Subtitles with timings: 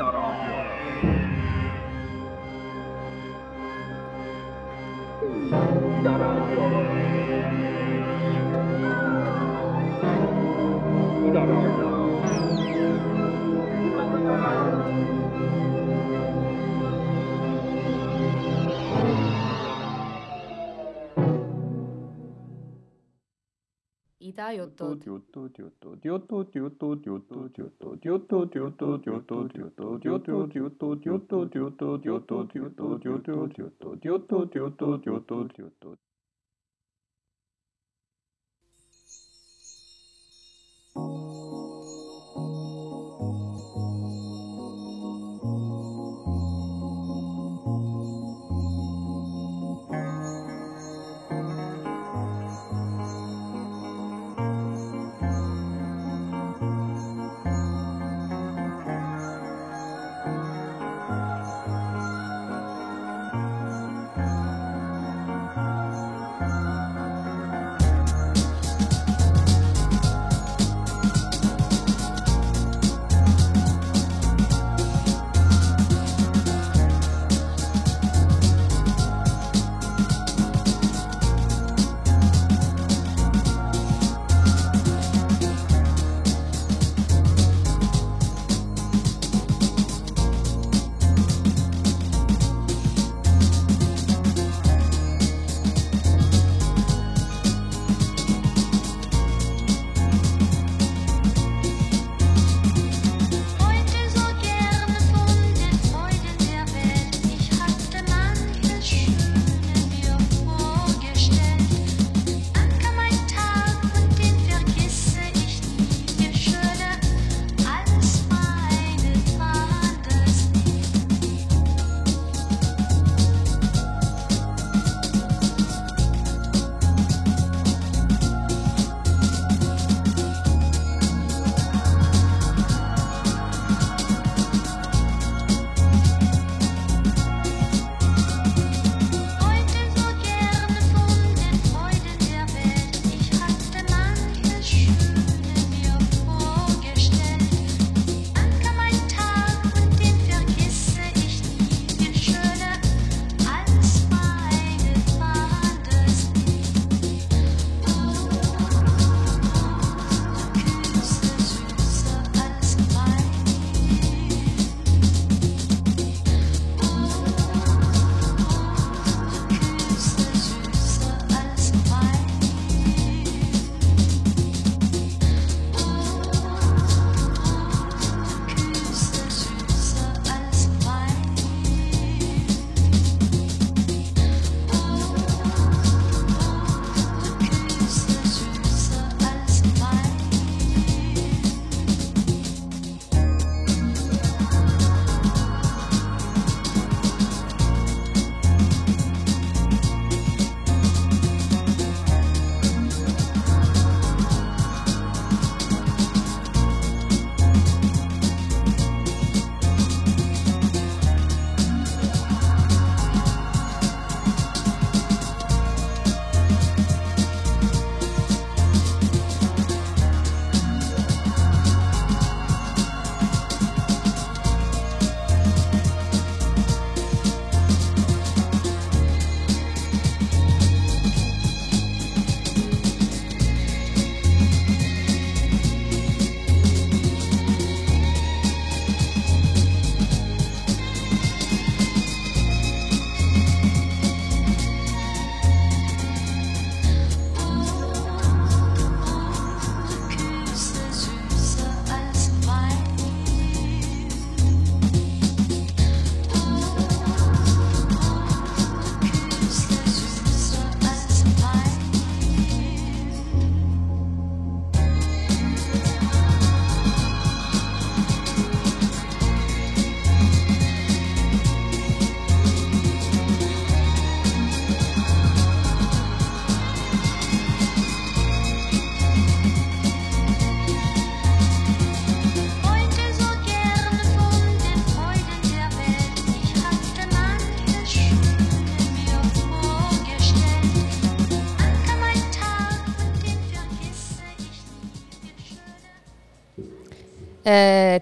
[0.00, 0.24] Bintoro.
[6.00, 6.28] Bintoro.
[11.20, 11.56] Bintoro.
[14.10, 15.19] Bintoro.
[24.30, 24.96] vida yo todo.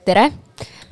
[0.04, 0.24] tere,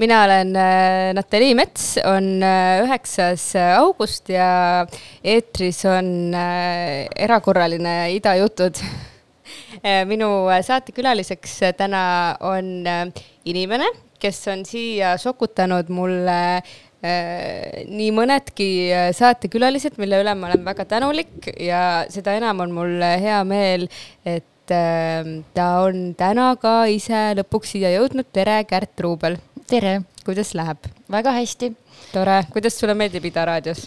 [0.01, 4.87] mina olen äh, Natalii Mets, on äh, üheksas august ja
[5.25, 8.81] eetris on äh, erakorraline Ida jutud.
[10.11, 12.03] minu saatekülaliseks täna
[12.41, 13.07] on äh,
[13.45, 13.89] inimene,
[14.21, 20.89] kes on siia sokutanud mulle äh, nii mõnedki äh, saatekülalised, mille üle ma olen väga
[20.97, 23.89] tänulik ja seda enam on mul hea meel,
[24.25, 28.29] et äh, ta on täna ka ise lõpuks siia jõudnud.
[28.33, 29.39] tere, Kärt Ruubel,
[29.71, 30.89] tere, kuidas läheb?
[31.13, 31.71] väga hästi,
[32.13, 33.87] tore, kuidas sulle meeldib Ida raadios?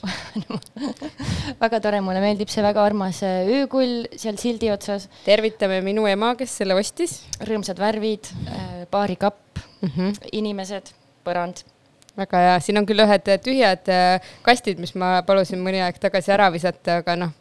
[1.64, 6.36] väga tore, mulle meeldib see väga armas äh, öökull seal sildi otsas, tervitame minu ema,
[6.40, 8.32] kes selle ostis rõõmsad värvid,
[8.92, 9.90] baarikapp, mm.
[9.90, 10.32] -hmm.
[10.32, 10.94] inimesed,
[11.26, 11.64] põrand.
[12.20, 16.34] väga hea, siin on küll ühed tühjad äh, kastid, mis ma palusin mõni aeg tagasi
[16.36, 17.36] ära visata, aga noh,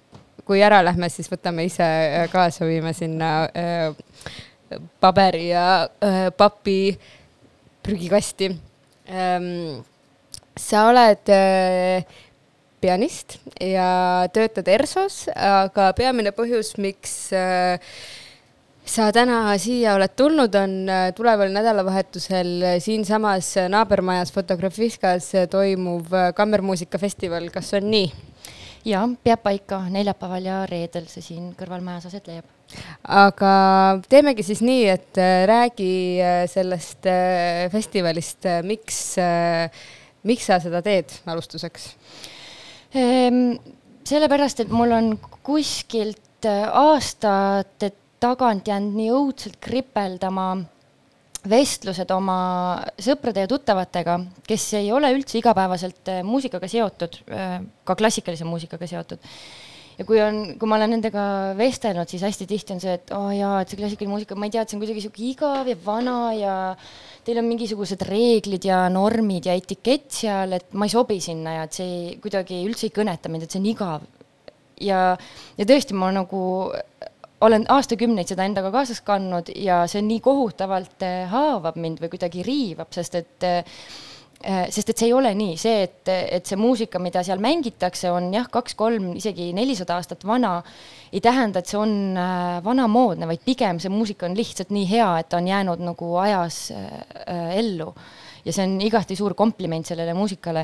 [0.48, 3.92] kui ära lähme, siis võtame ise äh, kaasa, viime sinna äh,
[5.00, 6.96] paberi ja äh, papi
[7.84, 8.52] prügikasti
[9.08, 9.84] ähm,.
[10.58, 12.04] sa oled äh,
[12.82, 17.78] pianist ja töötad ERSO-s, aga peamine põhjus, miks äh,
[18.88, 27.72] sa täna siia oled tulnud, on äh, tuleval nädalavahetusel siinsamas naabermajas Fotografiskas toimuv kammermuusikafestival, kas
[27.78, 28.10] on nii?
[28.84, 32.46] Ja peab paika neljapäeval ja reedel see siin kõrvalmajas aset leiab.
[33.08, 33.52] aga
[34.08, 39.16] teemegi siis nii, et äh, räägi äh, sellest äh, festivalist, miks
[40.28, 41.90] miks sa seda teed alustuseks?
[42.96, 43.56] Ehm,
[44.08, 45.12] sellepärast, et mul on
[45.44, 47.92] kuskilt aastate
[48.22, 50.50] tagant jäänud nii õudselt kripeldama
[51.46, 52.40] vestlused oma
[53.02, 54.18] sõprade ja tuttavatega,
[54.48, 57.20] kes ei ole üldse igapäevaselt äh, muusikaga seotud,
[57.86, 59.22] ka klassikalise muusikaga seotud.
[59.98, 61.22] ja kui on, kui ma olen nendega
[61.58, 64.46] vestelnud, siis hästi tihti on see, et oo oh jaa, et see klassikaline muusika, ma
[64.46, 66.54] ei tea, et see on kuidagi sihuke igav ja vana ja
[67.26, 71.66] teil on mingisugused reeglid ja normid ja etikett seal, et ma ei sobi sinna ja
[71.66, 74.06] et see kuidagi üldse ei kõneta mind, et see on igav.
[74.80, 75.02] ja,
[75.58, 76.40] ja tõesti, ma nagu
[77.40, 82.44] olen aastakümneid seda endaga kaasas kandnud ja see nii kohutavalt eh, haavab mind või kuidagi
[82.46, 83.82] riivab, sest et eh,
[84.70, 88.28] sest et see ei ole nii, see, et, et see muusika, mida seal mängitakse, on
[88.30, 90.60] jah, kaks-kolm, isegi nelisada aastat vana,
[91.10, 92.14] ei tähenda, et see on
[92.62, 96.68] vanamoodne, vaid pigem see muusika on lihtsalt nii hea, et ta on jäänud nagu ajas
[97.26, 97.90] ellu.
[98.46, 100.62] ja see on igati suur kompliment sellele muusikale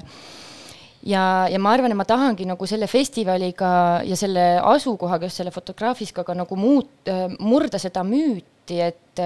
[1.07, 3.71] ja, ja ma arvan, et ma tahangi nagu selle festivaliga
[4.07, 7.13] ja selle asukohaga, just selle fotograafiskaga nagu muut-,
[7.45, 9.25] murda seda müüti, et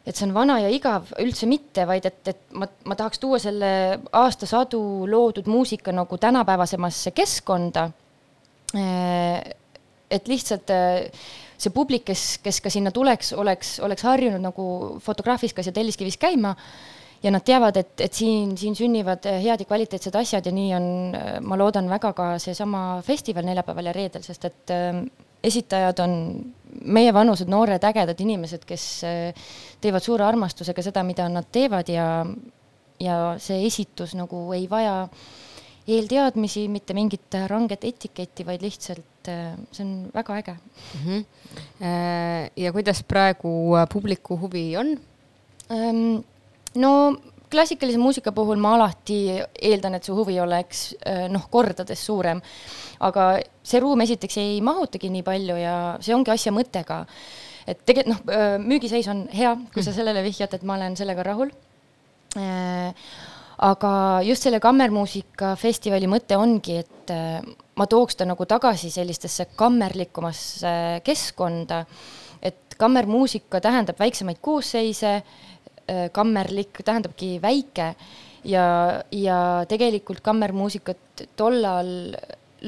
[0.00, 3.38] et see on vana ja igav, üldse mitte, vaid et, et ma, ma tahaks tuua
[3.38, 3.68] selle
[4.16, 7.90] aastasadu loodud muusika nagu tänapäevasemasse keskkonda.
[10.10, 10.72] et lihtsalt
[11.60, 14.64] see publik, kes, kes ka sinna tuleks, oleks, oleks harjunud nagu
[15.04, 16.54] Fotografiskas ja Telliskivis käima
[17.22, 20.86] ja nad teavad, et, et siin, siin sünnivad head ja kvaliteetsed asjad ja nii on,
[21.44, 25.02] ma loodan väga ka seesama festival neljapäeval ja reedel, sest et äh,
[25.42, 26.14] esitajad on
[26.84, 28.86] meievanused noored ägedad inimesed, kes
[29.80, 32.06] teevad suure armastusega seda, mida nad teevad ja,
[33.00, 35.04] ja see esitus nagu ei vaja
[35.90, 41.00] eelteadmisi, mitte mingit ranget etiketti, vaid lihtsalt see on väga äge mm.
[41.04, 41.24] -hmm.
[42.56, 44.96] ja kuidas praegu publiku huvi on?
[46.78, 47.16] No
[47.50, 49.18] klassikalise muusika puhul ma alati
[49.58, 50.92] eeldan, et su huvi oleks
[51.32, 52.40] noh, kordades suurem.
[53.00, 53.26] aga
[53.64, 57.04] see ruum esiteks ei mahutagi nii palju ja see ongi asja mõte ka.
[57.66, 61.50] et tegelikult noh, müügiseis on hea, kui sa sellele vihjad, et ma olen sellega rahul.
[63.70, 63.92] aga
[64.24, 67.14] just selle kammermuusika festivali mõte ongi, et
[67.76, 71.84] ma tooks ta nagu tagasi sellistesse kammerlikumasse keskkonda.
[72.42, 75.22] et kammermuusika tähendab väiksemaid koosseise
[76.12, 77.94] kammerlik tähendabki väike
[78.44, 78.66] ja,
[79.12, 82.14] ja tegelikult kammermuusikat tollal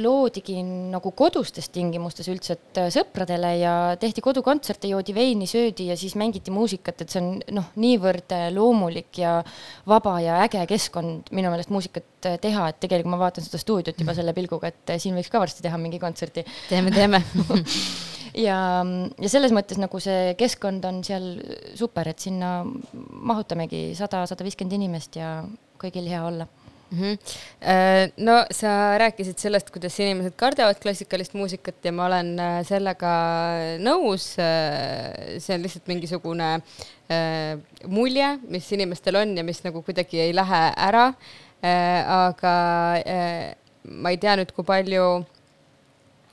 [0.01, 6.15] loodigi nagu kodustes tingimustes üldse, et sõpradele ja tehti kodukontserte, joodi veini, söödi ja siis
[6.21, 9.39] mängiti muusikat, et see on noh, niivõrd loomulik ja
[9.89, 14.17] vaba ja äge keskkond minu meelest muusikat teha, et tegelikult ma vaatan seda stuudiot juba
[14.17, 16.47] selle pilguga, et siin võiks ka varsti teha mingi kontserti.
[16.71, 17.23] teeme, teeme
[18.47, 18.59] ja,
[19.21, 21.35] ja selles mõttes nagu see keskkond on seal
[21.79, 22.63] super, et sinna
[23.33, 25.41] mahutamegi sada, sada viiskümmend inimest ja
[25.83, 26.49] kõigil hea olla
[26.93, 26.99] mm.
[26.99, 28.13] -hmm.
[28.17, 33.13] no sa rääkisid sellest, kuidas inimesed kardavad klassikalist muusikat ja ma olen äh, sellega
[33.79, 34.37] nõus.
[34.39, 36.61] Äh, see on lihtsalt mingisugune
[37.87, 41.13] mulje, mis inimestel on ja mis nagu kuidagi ei lähe ära.
[42.07, 42.53] aga
[43.85, 45.05] ma ei tea nüüd, kui palju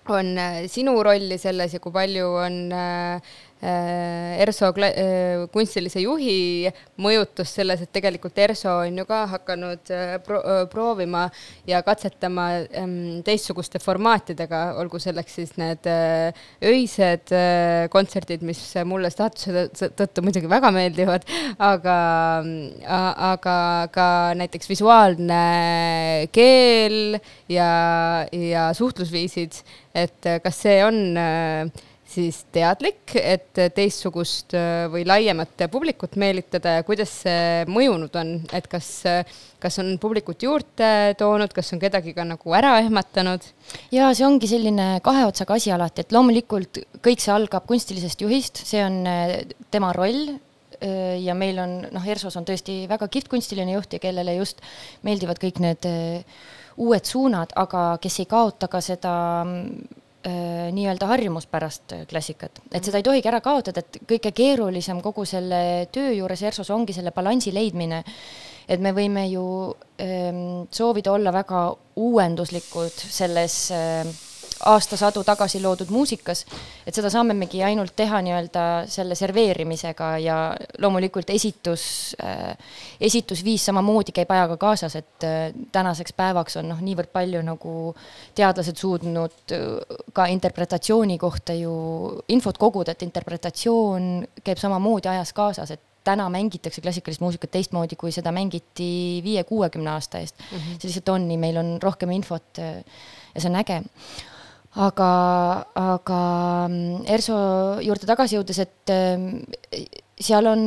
[0.10, 0.30] on
[0.68, 6.70] sinu rolli selles ja kui palju on äh, Erso kla- äh, kunstilise juhi
[7.04, 11.26] mõjutus selles, et tegelikult Erso on ju ka hakanud äh, pro äh, proovima
[11.68, 12.94] ja katsetama ähm,
[13.28, 16.40] teistsuguste formaatidega, olgu selleks siis need äh,
[16.72, 21.28] öised äh, kontserdid, mis mulle staatuse tõ- tõttu muidugi väga meeldivad,
[21.60, 21.98] aga,
[23.34, 23.58] aga
[23.92, 24.08] ka
[24.40, 25.44] näiteks visuaalne
[26.32, 27.20] keel
[27.52, 27.70] ja,
[28.32, 29.60] ja suhtlusviisid,
[30.00, 36.80] et äh, kas see on äh, siis teadlik, et teistsugust äh, või laiemat publikut meelitada
[36.80, 38.90] ja kuidas see mõjunud on, et kas,
[39.62, 40.90] kas on publikut juurde
[41.20, 43.46] toonud, kas on kedagi ka nagu ära ehmatanud?
[43.94, 48.64] ja see ongi selline kahe otsaga asi alati, et loomulikult kõik see algab kunstilisest juhist,
[48.66, 49.36] see on äh,
[49.72, 54.02] tema roll äh, ja meil on, noh, ERSO-s on tõesti väga kihvt kunstiline juht ja
[54.02, 54.64] kellele just
[55.06, 56.40] meeldivad kõik need äh,
[56.80, 60.09] uued suunad, aga kes ei kaota ka seda mm, äh,
[60.76, 65.88] nii-öelda harjumuspärast äh, klassikat, et seda ei tohigi ära kaotada, et kõige keerulisem kogu selle
[65.96, 68.04] töö juures ERSO-s ongi selle balansi leidmine.
[68.70, 69.44] et me võime ju
[69.98, 71.62] ähm, soovida olla väga
[71.96, 74.06] uuenduslikud selles äh,
[74.66, 76.44] aastasadu tagasi loodud muusikas,
[76.88, 80.38] et seda saamegi ainult teha nii-öelda selle serveerimisega ja
[80.84, 81.84] loomulikult esitus
[82.24, 82.56] äh,,
[83.02, 85.38] esitusviis samamoodi käib ajaga kaasas, et äh,
[85.72, 87.76] tänaseks päevaks on noh, niivõrd palju nagu
[88.38, 91.76] teadlased suutnud äh, ka interpretatsiooni kohta ju
[92.36, 94.10] infot koguda, et interpretatsioon
[94.44, 100.20] käib samamoodi ajas kaasas, et täna mängitakse klassikalist muusikat teistmoodi, kui seda mängiti viie-kuuekümne aasta
[100.20, 100.58] eest mm.
[100.58, 100.80] -hmm.
[100.80, 102.84] see lihtsalt on nii, meil on rohkem infot äh,
[103.36, 103.82] ja see on äge
[104.76, 105.12] aga,
[105.74, 106.22] aga
[106.68, 107.38] mm, ERSO
[107.86, 109.42] juurde tagasi jõudes, et ähm,
[110.20, 110.64] seal on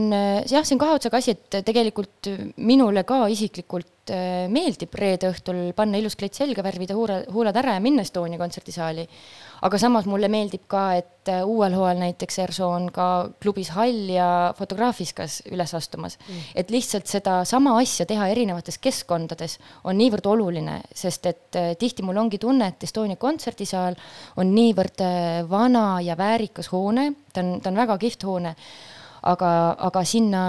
[0.49, 2.31] jah, see on kahe otsaga asi, et tegelikult
[2.65, 7.75] minule ka isiklikult äh, meeldib reede õhtul panna ilus kleit selga, värvida huure, huuled ära
[7.77, 9.05] ja minna Estonia kontserdisaali.
[9.63, 13.09] aga samas mulle meeldib ka, et äh, uuel hooajal näiteks ERSO on ka
[13.45, 16.17] klubis Hall ja Fotograafiskas üles astumas.
[16.29, 16.49] Mm..
[16.55, 22.17] et lihtsalt sedasama asja teha erinevates keskkondades on niivõrd oluline, sest et äh, tihti mul
[22.25, 24.01] ongi tunne, et Estonia kontserdisaal
[24.41, 25.05] on niivõrd
[25.53, 28.57] vana ja väärikas hoone, ta on, ta on väga kihvt hoone
[29.23, 29.51] aga,
[29.89, 30.43] aga sinna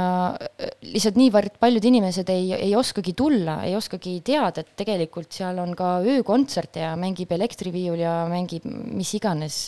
[0.82, 5.76] lihtsalt niivõrd paljud inimesed ei, ei oskagi tulla, ei oskagi teada, et tegelikult seal on
[5.78, 9.66] ka öökontserte ja mängib elektriviiul ja mängib mis iganes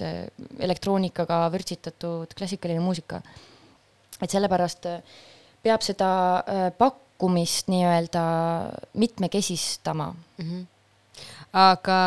[0.59, 3.21] elektroonikaga vürtsitatud klassikaline muusika.
[4.21, 4.88] et sellepärast
[5.65, 6.09] peab seda
[6.77, 8.24] pakkumist nii-öelda
[8.93, 10.45] mitmekesistama mm.
[10.45, 10.71] -hmm
[11.55, 11.97] aga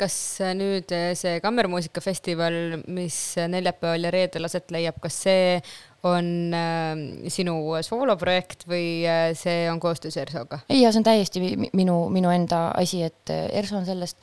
[0.00, 0.14] kas
[0.56, 5.58] nüüd see kammermuusikafestival, mis neljapäeval ja reedel aset leiab, kas see
[6.06, 10.62] on äh, sinu sooloprojekt või äh, see on koostöös ERSO-ga?
[10.68, 14.18] ei, see on täiesti minu, minu enda asi, et ERSO on sellest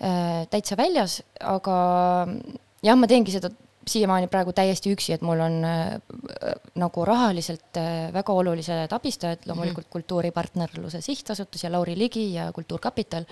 [0.00, 1.80] äh, täitsa väljas, aga
[2.82, 3.52] jah, ma teengi seda
[3.90, 5.94] siiamaani praegu täiesti üksi, et mul on äh,
[6.78, 9.92] nagu rahaliselt äh, väga olulised abistajad, loomulikult mm -hmm.
[9.92, 13.24] Kultuuripartnerluse Sihtasutus ja Lauri Ligi ja Kultuurkapital.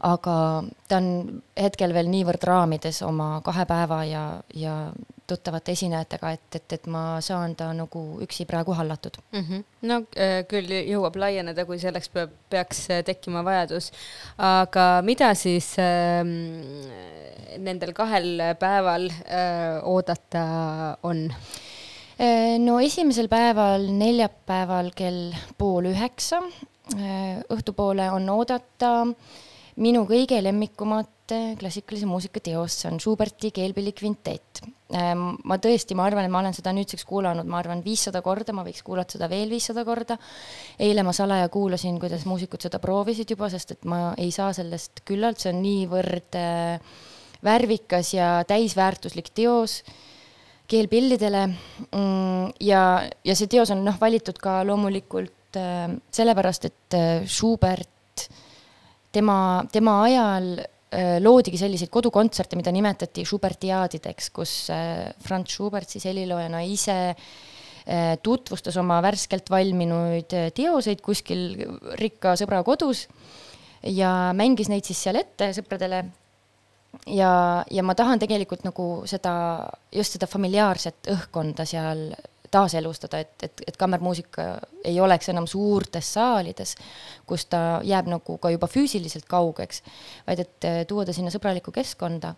[0.00, 4.92] aga ta on hetkel veel niivõrd raamides oma kahe päeva ja, ja
[5.26, 9.44] tuttavate esinejatega, et, et, et ma saan ta nagu üksi praegu hallatud mm.
[9.48, 9.64] -hmm.
[9.90, 13.92] no äh, küll jõuab laieneda, kui selleks peab, peaks tekkima vajadus.
[14.38, 16.24] aga mida siis äh,
[17.58, 20.44] nendel kahel päeval äh, oodata
[21.02, 21.30] on?
[22.14, 26.38] Äh, no esimesel päeval, neljapäeval kell pool üheksa
[26.94, 28.92] äh, õhtupoole on oodata
[29.82, 31.10] minu kõige lemmikumat
[31.58, 34.60] klassikalise muusika teost, see on Schuberti keelpilli kvintett.
[34.94, 38.62] ma tõesti, ma arvan, et ma olen seda nüüdseks kuulanud, ma arvan, viissada korda, ma
[38.66, 40.18] võiks kuulata seda veel viissada korda.
[40.78, 45.00] eile ma salaja kuulasin, kuidas muusikud seda proovisid juba, sest et ma ei saa sellest
[45.08, 46.92] küllalt, see on niivõrd äh,
[47.44, 49.82] värvikas ja täisväärtuslik teos
[50.68, 52.82] keelpillidele mm, ja,
[53.24, 57.90] ja see teos on noh, valitud ka loomulikult äh, sellepärast, et äh, Schubert,
[59.14, 59.38] tema,
[59.72, 66.64] tema ajal äh, loodigi selliseid kodukontserte, mida nimetati Schubertiaadideks, kus äh, Franz Schubert siis heliloojana
[66.68, 71.48] ise äh, tutvustas oma värskelt valminud teoseid kuskil
[72.00, 73.06] rikka sõbra kodus
[73.84, 76.04] ja mängis neid siis seal ette sõpradele.
[77.10, 79.34] Ja, ja ma tahan tegelikult nagu seda,
[79.92, 82.12] just seda familiaarset õhkkonda seal
[82.54, 84.46] taaselustada, et, et, et kammermuusika
[84.86, 86.76] ei oleks enam suurtes saalides,
[87.28, 89.82] kus ta jääb nagu ka juba füüsiliselt kaugeks,
[90.28, 92.34] vaid et eh, tuua ta sinna sõbralikku keskkonda.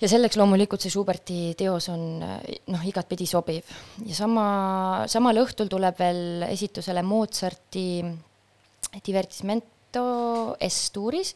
[0.00, 3.70] ja selleks loomulikult see Schuberti teos on noh, igatpidi sobiv
[4.04, 4.48] ja sama,
[5.08, 7.88] samal õhtul tuleb veel esitusele Mozarti
[9.06, 11.34] divertisment Incognito S-tuuris,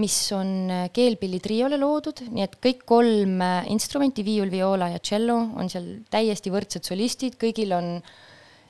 [0.00, 5.00] mis on äh, keelpilli triole loodud, nii et kõik kolm äh, instrumenti, viiul, vioola ja
[5.02, 7.98] tšello on seal täiesti võrdsed solistid, kõigil on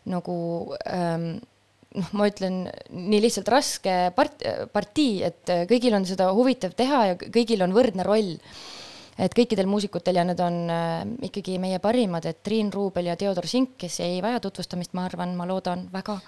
[0.09, 0.39] nagu
[0.89, 1.37] ähm,
[1.95, 7.05] noh, ma ütlen nii lihtsalt raske part-, partii, et äh, kõigil on seda huvitav teha
[7.13, 8.35] ja kõigil on võrdne roll
[9.19, 13.49] et kõikidel muusikutel ja need on äh, ikkagi meie parimad, et Triin Ruubel ja Theodor
[13.51, 16.19] Sink, kes ei vaja tutvustamist, ma arvan, ma loodan väga.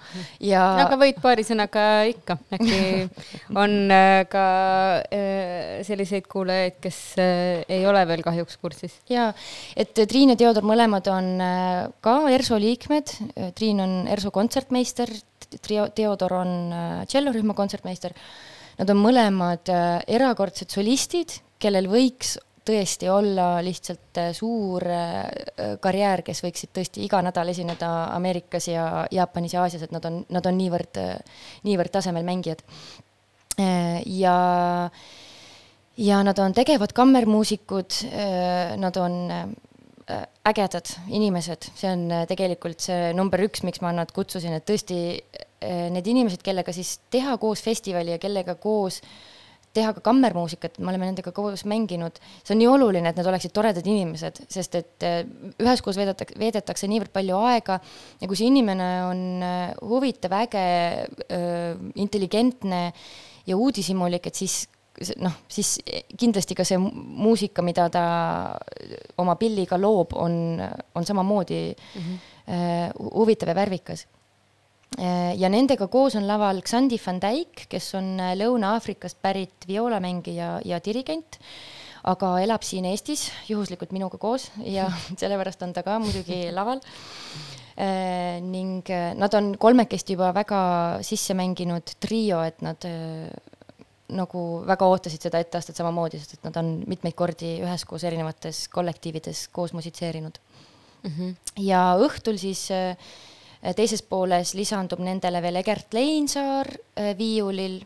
[0.43, 2.81] ja aga võid paari sõnaga ikka, äkki
[3.63, 4.45] on äh, ka
[5.07, 8.99] äh, selliseid kuulajaid, kes ei ole veel kahjuks kursis.
[9.11, 9.29] ja
[9.79, 11.33] et Triin ja Theodor mõlemad on
[12.03, 13.15] ka ERSO liikmed,
[13.55, 15.09] Triin on ERSO kontsertmeister,
[15.61, 16.51] Theodor on
[17.07, 18.13] tšellorühma kontsertmeister.
[18.79, 19.69] Nad on mõlemad
[20.09, 22.37] erakordsed solistid, kellel võiks
[22.71, 29.05] tõesti olla lihtsalt äh, suur äh, karjäär, kes võiksid tõesti iga nädal esineda Ameerikas ja
[29.11, 31.01] Jaapanis ja Aasias, et nad on, nad on niivõrd,
[31.67, 32.63] niivõrd tasemel mängijad.
[34.05, 34.35] ja
[35.97, 37.97] ja nad on tegevad kammermuusikud,
[38.79, 39.17] nad on
[40.11, 44.65] äh, ägedad inimesed, see on äh, tegelikult see number üks, miks ma nad kutsusin, et
[44.67, 49.01] tõesti äh, need inimesed, kellega siis teha koos festivali ja kellega koos
[49.75, 53.53] teha ka kammermuusikat, me oleme nendega koos mänginud, see on nii oluline, et nad oleksid
[53.55, 55.21] toredad inimesed, sest et äh,
[55.61, 57.79] üheskoos veedetakse, veedetakse niivõrd palju aega
[58.21, 60.65] ja kui see inimene on äh, huvitav, äge,
[62.01, 62.83] intelligentne
[63.47, 64.63] ja uudishimulik, et siis
[65.21, 65.77] noh, siis
[66.19, 68.03] kindlasti ka see mu- muusika, mida ta
[69.21, 70.59] oma pilliga loob, on,
[70.95, 73.05] on samamoodi mm -hmm.
[73.15, 74.07] huvitav ja värvikas.
[74.97, 80.81] Ja nendega koos on laval Xandi van Dijk, kes on äh, Lõuna-Aafrikast pärit vioolamängija ja
[80.83, 81.39] dirigent,
[82.03, 86.83] aga elab siin Eestis juhuslikult minuga koos ja sellepärast on ta ka muidugi laval
[87.81, 93.31] Äh, ning äh, nad on kolmekesti juba väga sisse mänginud trio, et nad äh,
[94.11, 99.45] nagu väga ootasid seda etteastet samamoodi, sest et nad on mitmeid kordi üheskoos erinevates kollektiivides
[99.55, 101.11] koos musitseerinud mm.
[101.15, 101.31] -hmm.
[101.63, 102.97] ja õhtul siis äh,
[103.77, 107.81] teises pooles lisandub nendele veel Egert Leinsaar äh, viiulil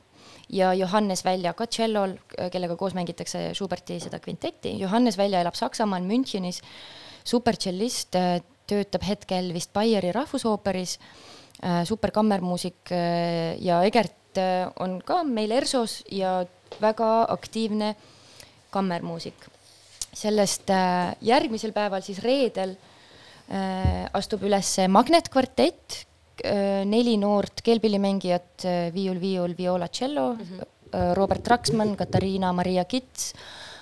[0.49, 2.15] ja Johannes Välja ka tšellol,
[2.53, 4.75] kellega koos mängitakse Schuberti seda kvintetti.
[4.79, 6.61] Johannes Välja elab Saksamaal Münchenis,
[7.25, 8.15] supertšellist,
[8.69, 10.99] töötab hetkel vist Baieri rahvusooperis,
[11.89, 16.43] superkammermuusik äh, ja Egert äh, on ka meil ERSO-s ja
[16.81, 17.95] väga aktiivne
[18.69, 19.47] kammermuusik.
[20.15, 22.94] sellest äh, järgmisel päeval siis reedel äh,
[23.47, 26.05] astub üles Magnetkvartett,
[26.89, 31.13] neli noort keelpillimängijat, viiul, viiul, viola, tšello mm, -hmm.
[31.13, 33.33] Robert Traksmann, Katariina Maria Kits,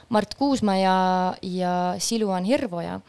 [0.09, 0.97] Mart Kuusma ja,
[1.41, 2.99] ja Siluan Hirvoja,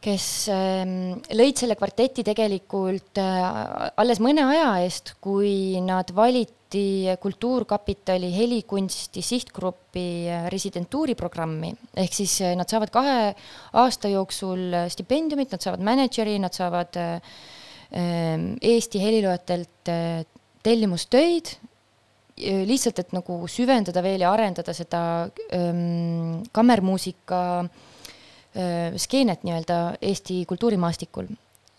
[0.00, 6.59] kes ähm, lõid selle kvarteti tegelikult äh, alles mõne aja eest, kui nad valiti
[7.20, 10.04] Kultuurkapitali helikunsti sihtgrupi
[10.52, 13.16] residentuuriprogrammi, ehk siis äh, nad saavad kahe
[13.80, 19.90] aasta jooksul äh, stipendiumit, nad saavad mänedžeri, nad saavad ähm, Eesti heliloojatelt
[20.62, 21.56] tellimustöid,
[22.70, 25.02] lihtsalt, et nagu süvendada veel ja arendada seda
[25.52, 27.40] ähm, kammermuusika
[28.98, 31.28] skeenet nii-öelda Eesti kultuurimaastikul.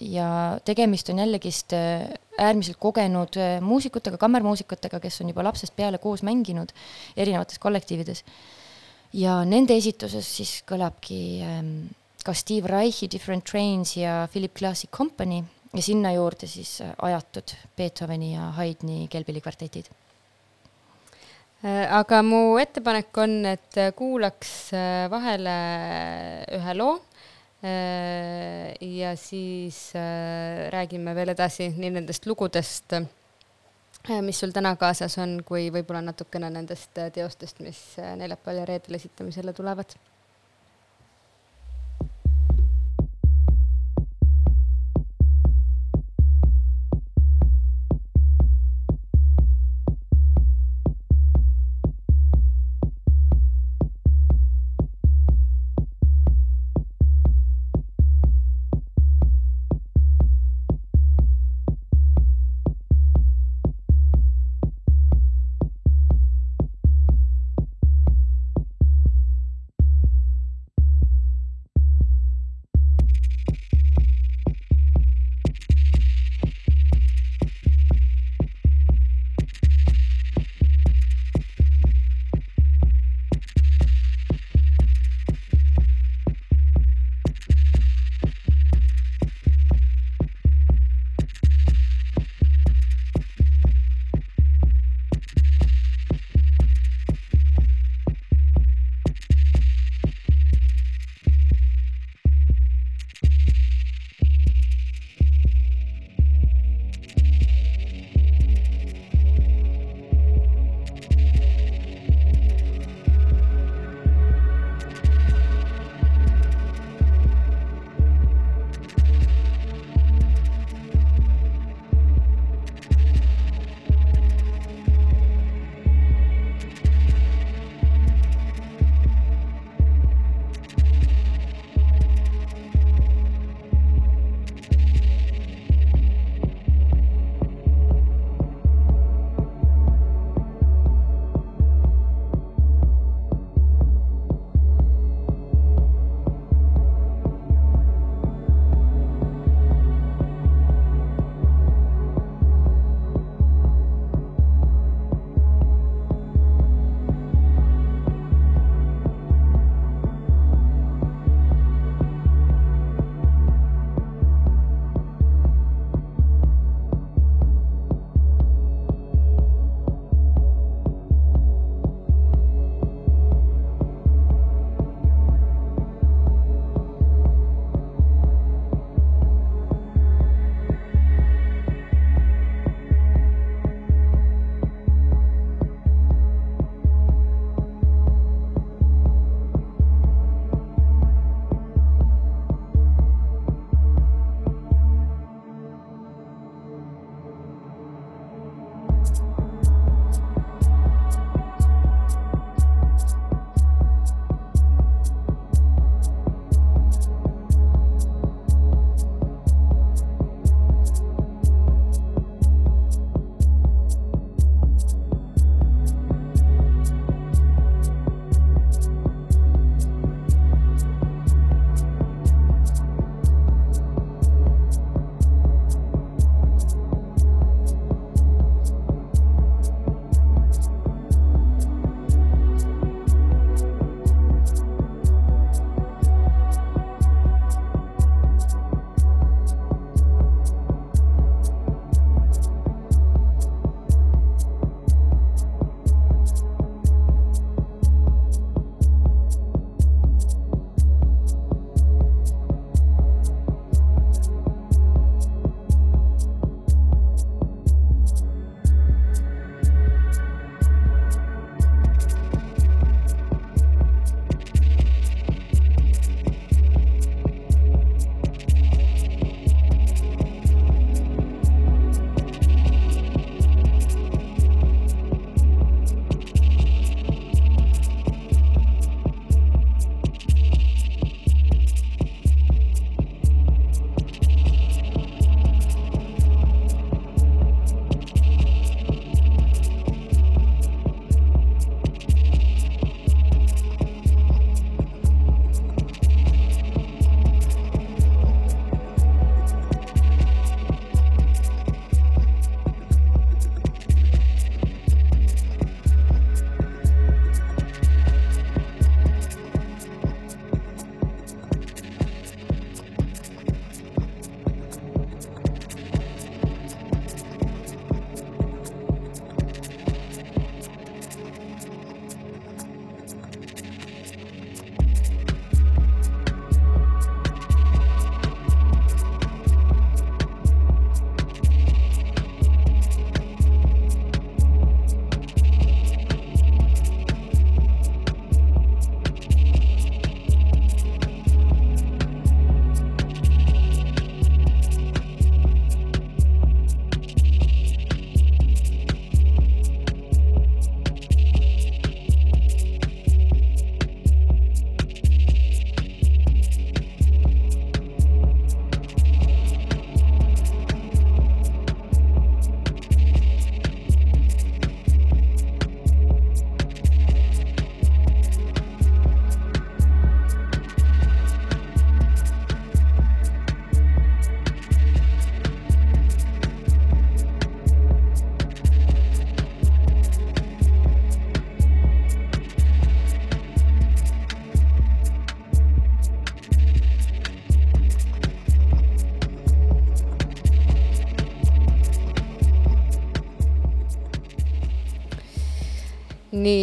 [0.01, 6.01] Ja tegemist on jällegist äh, äärmiselt kogenud äh, muusikutega, kammermuusikutega, kes on juba lapsest peale
[6.01, 6.73] koos mänginud
[7.17, 8.23] erinevates kollektiivides.
[9.13, 11.71] ja nende esituses siis kõlabki ähm,
[12.25, 17.55] ka Steve Reichi Different Trains ja Philip Glass'i Company ja sinna juurde siis äh, ajatud
[17.77, 19.91] Beethoveni ja Haydni keelpillikvartetid
[21.61, 24.71] Äh, aga mu ettepanek on, et kuulaks
[25.13, 25.57] vahele
[26.57, 26.95] ühe loo
[27.61, 32.95] ja siis äh, räägime veel edasi nii nendest lugudest,
[34.25, 38.65] mis sul täna kaasas on, kui võib-olla natukene nendest äh, teostest, mis äh, neljapäeval ja
[38.71, 39.93] reedel esitamisele tulevad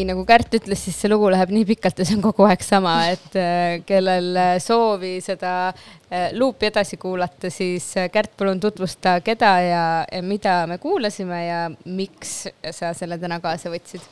[0.08, 2.94] nagu Kärt ütles, siis see lugu läheb nii pikalt ja see on kogu aeg sama,
[3.12, 9.52] et äh, kellel äh, soovi seda äh, luupi edasi kuulata, siis Kärt, palun tutvusta, keda
[9.64, 12.34] ja, ja mida me kuulasime ja miks
[12.74, 14.04] sa selle täna kaasa võtsid?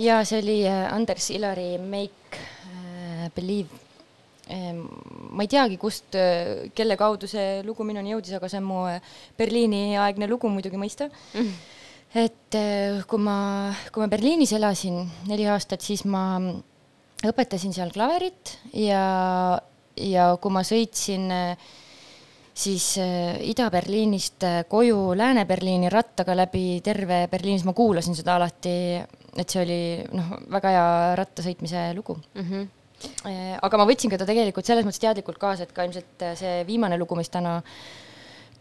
[0.00, 2.40] Ja see oli Anders Ilari Make
[3.36, 3.68] Believe.
[4.48, 6.16] ma ei teagi, kust,
[6.74, 8.80] kelle kaudu see lugu minuni jõudis, aga see on mu
[9.38, 11.52] Berliini aegne lugu muidugi mõista mm.
[12.14, 16.40] Et eh, kui ma, kui ma Berliinis elasin neli aastat, siis ma
[17.22, 19.04] õpetasin seal klaverit ja,
[19.96, 21.70] ja kui ma sõitsin eh,
[22.54, 28.76] siis äh, Ida-Berliinist äh, koju Lääne-Berliini rattaga läbi terve Berliinis, ma kuulasin seda alati,
[29.36, 29.80] et see oli
[30.12, 30.86] noh, väga hea
[31.22, 32.68] rattasõitmise lugu Mm -hmm.
[33.26, 36.36] Äh, aga ma võtsin ka ta tegelikult selles mõttes teadlikult kaasa, et ka ilmselt äh,
[36.38, 37.62] see viimane lugu, mis täna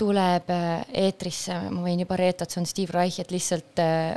[0.01, 4.15] tuleb äh, eetrisse, ma võin juba reeta, et see on Steve Reich, et lihtsalt äh,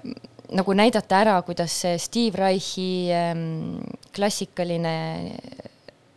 [0.57, 3.83] nagu näidata ära, kuidas see Steve Reichi ähm,
[4.14, 4.97] klassikaline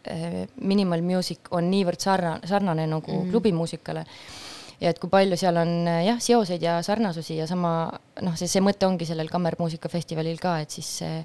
[0.07, 3.31] äh, minimal music on niivõrd sarnane, sarnane nagu mm.
[3.33, 4.05] klubimuusikale.
[4.79, 5.71] ja et kui palju seal on
[6.05, 7.89] jah, seoseid ja sarnasusi ja sama
[8.21, 11.23] noh, see, see mõte ongi sellel kammermuusikafestivalil ka, et siis see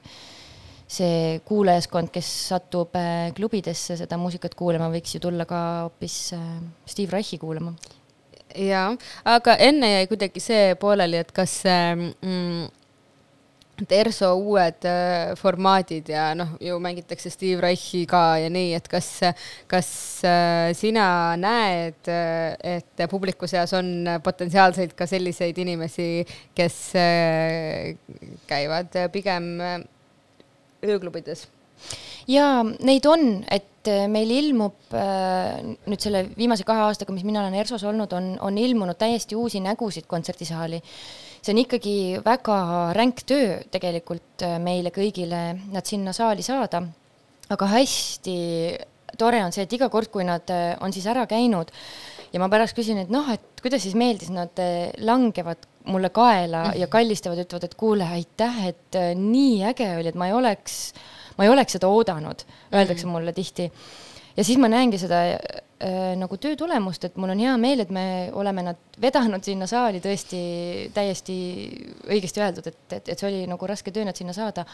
[0.92, 2.98] see kuulajaskond, kes satub
[3.32, 6.16] klubidesse seda muusikat kuulama, võiks ju tulla ka hoopis
[6.84, 7.72] Steve Reichi kuulama.
[8.56, 8.92] Jaa,
[9.24, 12.70] aga enne jäi kuidagi see pooleli, et kas see mm,
[13.90, 19.08] ERSO uued äh, formaadid ja noh, ju mängitakse Steve Reichi ka ja nii, et kas,
[19.70, 19.88] kas
[20.28, 26.78] äh, sina näed, äh, et publiku seas on potentsiaalseid ka selliseid inimesi, kes
[28.50, 29.50] käivad pigem
[30.82, 31.48] ööklubides?
[32.30, 37.42] Ja neid on, et äh, meil ilmub äh, nüüd selle viimase kahe aastaga, mis mina
[37.42, 40.82] olen ERSO-s olnud, on, on ilmunud täiesti uusi nägusid kontserdisaali.
[41.42, 42.56] see on ikkagi väga
[42.94, 45.42] ränk töö tegelikult äh, meile kõigile,
[45.72, 46.82] nad sinna saali saada.
[47.52, 48.38] aga hästi
[49.18, 51.72] tore on see, et iga kord, kui nad äh, on siis ära käinud
[52.32, 56.70] ja ma pärast küsin, et noh, et kuidas siis meeldis, nad äh, langevad mulle kaela
[56.78, 60.78] ja kallistavad, ütlevad, et kuule, aitäh, et äh, nii äge oli, et ma ei oleks,
[61.38, 63.70] ma ei oleks seda oodanud, öeldakse mulle tihti.
[64.36, 67.90] ja siis ma näengi seda äh, nagu töö tulemust, et mul on hea meel, et
[67.90, 70.40] me oleme nad vedanud sinna saali tõesti
[70.94, 71.36] täiesti
[72.08, 74.66] õigesti öeldud, et, et, et see oli nagu raske töö nad sinna saada.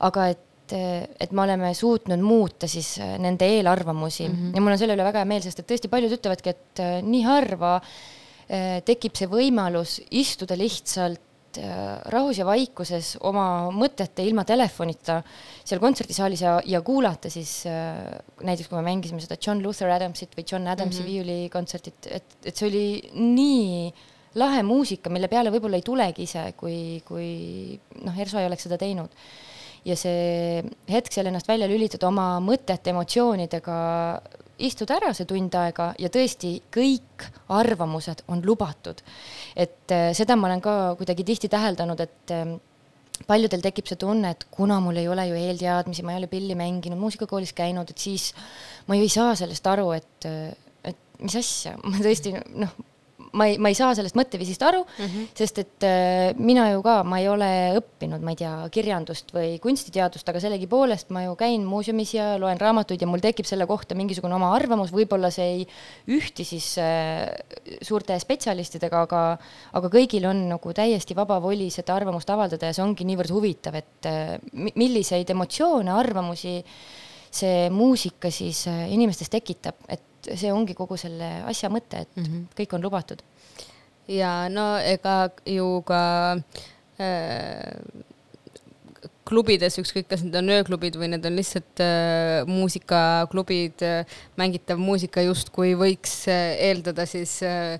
[0.00, 4.54] aga et et me oleme suutnud muuta siis äh, nende eelarvamusi mm -hmm.
[4.54, 7.00] ja mul on selle üle väga hea meel, sest et tõesti paljud ütlevadki, et äh,
[7.02, 11.20] nii harva äh, tekib see võimalus istuda lihtsalt
[11.58, 15.20] äh, rahus ja vaikuses oma mõtete ilma telefonita
[15.64, 17.98] seal kontserdisaalis ja, ja kuulata siis äh,
[18.46, 21.10] näiteks, kui me mängisime seda John Luther Adamsit või John Adamsi mm -hmm.
[21.10, 23.92] viiulikontsertit, et, et see oli nii
[24.38, 28.78] lahe muusika, mille peale võib-olla ei tulegi ise, kui, kui noh, ERSO ei oleks seda
[28.78, 29.10] teinud
[29.84, 30.60] ja see
[30.90, 33.76] hetk seal ennast välja lülitada oma mõtete, emotsioonidega,
[34.66, 39.02] istuda ära see tund aega ja tõesti kõik arvamused on lubatud.
[39.56, 42.56] et äh, seda ma olen ka kuidagi tihti täheldanud, et äh,
[43.26, 46.56] paljudel tekib see tunne, et kuna mul ei ole ju eelteadmisi, ma ei ole pilli
[46.58, 48.30] mänginud, muusikakoolis käinud, et siis
[48.88, 50.28] ma ju ei saa sellest aru, et,
[50.84, 52.76] et mis asja, ma tõesti noh,
[53.32, 55.28] ma ei, ma ei saa sellest mõtteviisist aru mm, -hmm.
[55.38, 59.58] sest et äh, mina ju ka, ma ei ole õppinud, ma ei tea, kirjandust või
[59.62, 63.94] kunstiteadust, aga sellegipoolest ma ju käin muuseumis ja loen raamatuid ja mul tekib selle kohta
[63.98, 65.66] mingisugune oma arvamus, võib-olla see ei
[66.18, 67.28] ühti siis äh,
[67.82, 69.22] suurte spetsialistidega, aga,
[69.78, 73.78] aga kõigil on nagu täiesti vaba voli seda arvamust avaldada ja see ongi niivõrd huvitav,
[73.78, 76.60] et äh, mi- milliseid emotsioone, arvamusi
[77.30, 82.46] see muusika siis inimestes tekitab, et see ongi kogu selle asja mõte, et mm -hmm.
[82.58, 83.22] kõik on lubatud.
[84.08, 86.02] ja no ega ju ka
[87.00, 88.04] äh,
[89.24, 94.06] klubides, ükskõik, kas need on ööklubid või need on lihtsalt äh, muusikaklubid äh,,
[94.36, 97.78] mängitav muusika justkui võiks äh, eeldada siis äh,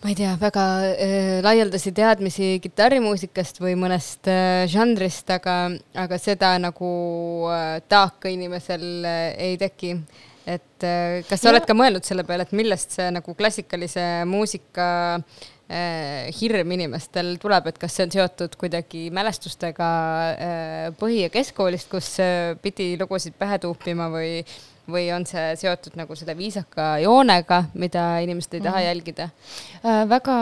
[0.00, 0.64] ma ei tea, väga
[0.96, 5.56] äh, laialdasi teadmisi kitarrimuusikast või mõnest äh, žanrist, aga,
[5.92, 6.90] aga seda nagu
[7.52, 9.98] äh, taaka inimesel äh, ei teki.
[10.46, 14.04] Et äh, kas sa Ja- oled ka mõelnud selle peale, et millest see nagu klassikalise
[14.26, 14.86] muusika
[15.70, 19.90] äh, hirm inimestel tuleb, et kas see on seotud kuidagi mälestustega
[20.32, 24.40] äh, põhi- ja keskkoolist, kus äh, pidi lugusid pähe tuupima või
[24.90, 29.28] või on see seotud nagu selle viisaka joonega, mida inimesed ei taha jälgida?
[29.84, 30.34] äh, väga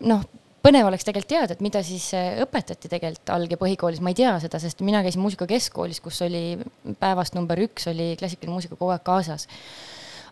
[0.00, 0.24] noh,
[0.64, 4.18] põnev oleks tegelikult teada, et mida siis äh, õpetati tegelikult alg- ja põhikoolis, ma ei
[4.18, 6.56] tea seda, sest mina käisin muusikakeskkoolis, kus oli
[7.00, 9.48] päevast number üks oli klassikaline muusika kogu aeg kaasas.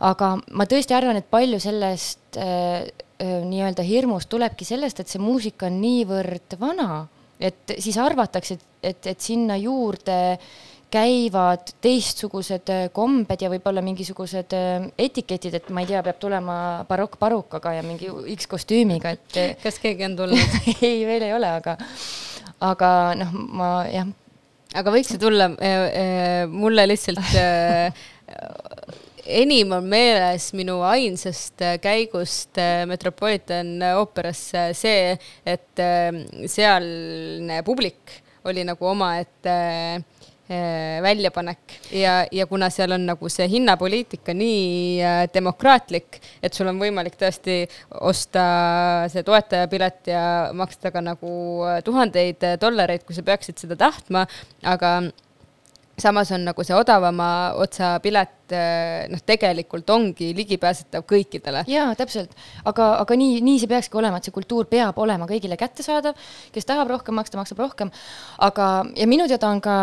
[0.00, 2.88] aga ma tõesti arvan, et palju sellest äh,
[3.22, 7.04] äh, nii-öelda hirmust tulebki sellest, et see muusika on niivõrd vana
[7.42, 10.16] et siis arvatakse, et, et, et sinna juurde
[10.92, 16.56] käivad teistsugused äh, kombed ja võib-olla mingisugused äh, etiketid, et ma ei tea, peab tulema
[16.88, 20.58] barokkparukaga ja mingi X kostüümiga, et äh, kas keegi on tulnud?
[20.88, 21.76] ei, veel ei ole, aga,
[22.68, 22.90] aga
[23.22, 24.10] noh, ma jah,
[24.76, 25.50] aga võiks ju tulla
[26.52, 27.32] mulle lihtsalt
[29.42, 35.12] enim on meeles minu ainsast käigust Metropolitan ooperasse see,
[35.46, 35.84] et
[36.50, 39.54] sealne publik oli nagu omaette
[41.02, 41.76] väljapanek.
[41.94, 47.16] Ja, ja kuna seal on nagu see hinnapoliitika nii äh, demokraatlik, et sul on võimalik
[47.20, 47.62] tõesti
[48.00, 48.44] osta
[49.12, 50.24] see toetajapilet ja
[50.56, 51.32] maksta ka nagu
[51.68, 54.26] äh, tuhandeid dollareid, kui sa peaksid seda tahtma,
[54.62, 54.98] aga
[56.02, 57.28] samas on nagu see odavama
[57.62, 58.54] otsa pilet,
[59.12, 61.64] noh, tegelikult ongi ligipääsetav kõikidele.
[61.70, 62.34] jaa, täpselt,
[62.68, 66.18] aga, aga nii, nii see peakski olema, et see kultuur peab olema kõigile kättesaadav,
[66.52, 67.92] kes tahab rohkem maksta, maksab rohkem,
[68.44, 69.76] aga, ja minu teada on ka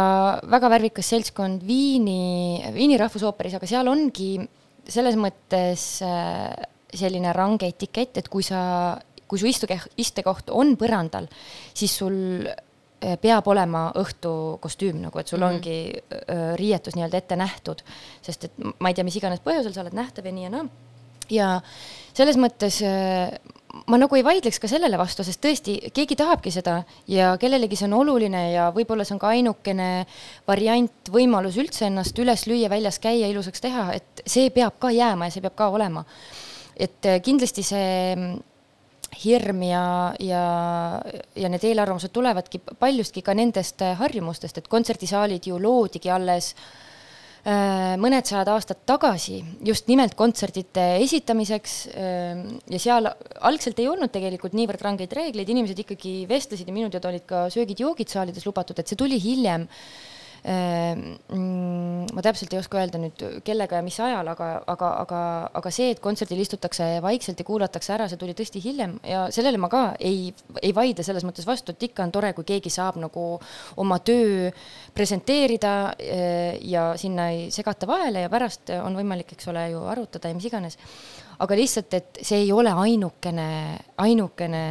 [0.49, 4.33] väga värvikas seltskond Viini, Viini rahvusooperis, aga seal ongi
[4.89, 6.53] selles mõttes äh,
[6.93, 8.97] selline range etikett, et kui sa,
[9.29, 11.29] kui su istuke, istekoht on põrandal,
[11.77, 12.17] siis sul
[12.99, 15.55] peab olema õhtukostüüm nagu, et sul mm -hmm.
[15.55, 17.83] ongi öö, riietus nii-öelda ette nähtud,
[18.21, 20.65] sest et ma ei tea, mis iganes põhjusel sa oled nähtav ja nii ja naa.
[21.29, 21.61] ja
[22.13, 23.39] selles mõttes öö,
[23.87, 27.87] ma nagu ei vaidleks ka sellele vastu, sest tõesti, keegi tahabki seda ja kellelegi see
[27.87, 30.05] on oluline ja võib-olla see on ka ainukene
[30.47, 35.29] variant, võimalus üldse ennast üles lüüa, väljas käia, ilusaks teha, et see peab ka jääma
[35.29, 36.05] ja see peab ka olema.
[36.79, 38.39] et kindlasti see
[39.17, 39.85] hirm ja,
[40.21, 40.43] ja,
[41.35, 46.51] ja need eelarvamused tulevadki paljustki ka nendest äh, harjumustest, et kontserdisaalid ju loodigi alles
[47.43, 54.13] äh, mõned sajad aastad tagasi just nimelt kontsertide esitamiseks äh, ja seal algselt ei olnud
[54.13, 58.79] tegelikult niivõrd rangeid reegleid, inimesed ikkagi vestlesid ja minu teada olid ka söögid-joogid saalides lubatud,
[58.79, 59.67] et see tuli hiljem
[60.47, 65.21] ma täpselt ei oska öelda nüüd kellega ja mis ajal, aga, aga, aga,
[65.59, 69.59] aga see, et kontserdil istutakse vaikselt ja kuulatakse ära, see tuli tõesti hiljem ja sellele
[69.61, 70.29] ma ka ei,
[70.61, 73.25] ei vaidle selles mõttes vastu, et ikka on tore, kui keegi saab nagu
[73.83, 74.49] oma töö
[74.95, 80.31] presenteerida eh, ja sinna ei segata vahele ja pärast on võimalik, eks ole ju arutada
[80.31, 80.79] ja mis iganes.
[81.39, 83.51] aga lihtsalt, et see ei ole ainukene,
[84.03, 84.63] ainukene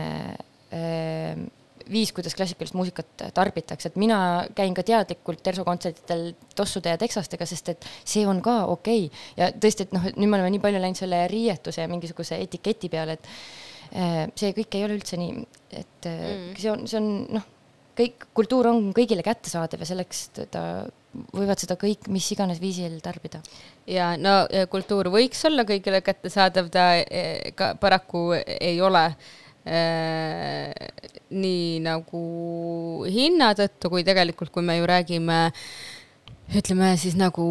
[0.72, 1.46] eh,
[1.92, 4.18] viis, kuidas klassikalist muusikat tarbitakse, et mina
[4.56, 9.22] käin ka teadlikult Terso kontsertidel tossude ja teksastega, sest et see on ka okei okay.
[9.38, 12.90] ja tõesti, et noh, nüüd me oleme nii palju läinud selle riietuse ja mingisuguse etiketi
[12.92, 13.30] peale, et
[13.92, 16.52] eh, see kõik ei ole üldse nii, et mm.
[16.60, 17.48] see on, see on noh,
[17.98, 20.62] kõik kultuur on kõigile kättesaadav ja selleks ta
[21.32, 23.40] võivad seda kõik mis iganes viisil tarbida.
[23.90, 29.47] ja no kultuur võiks olla kõigile kättesaadav, ta eh, ka paraku ei ole Äh,
[31.28, 32.20] nii nagu
[33.10, 35.38] hinna tõttu, kui tegelikult, kui me ju räägime
[36.56, 37.44] ütleme siis nagu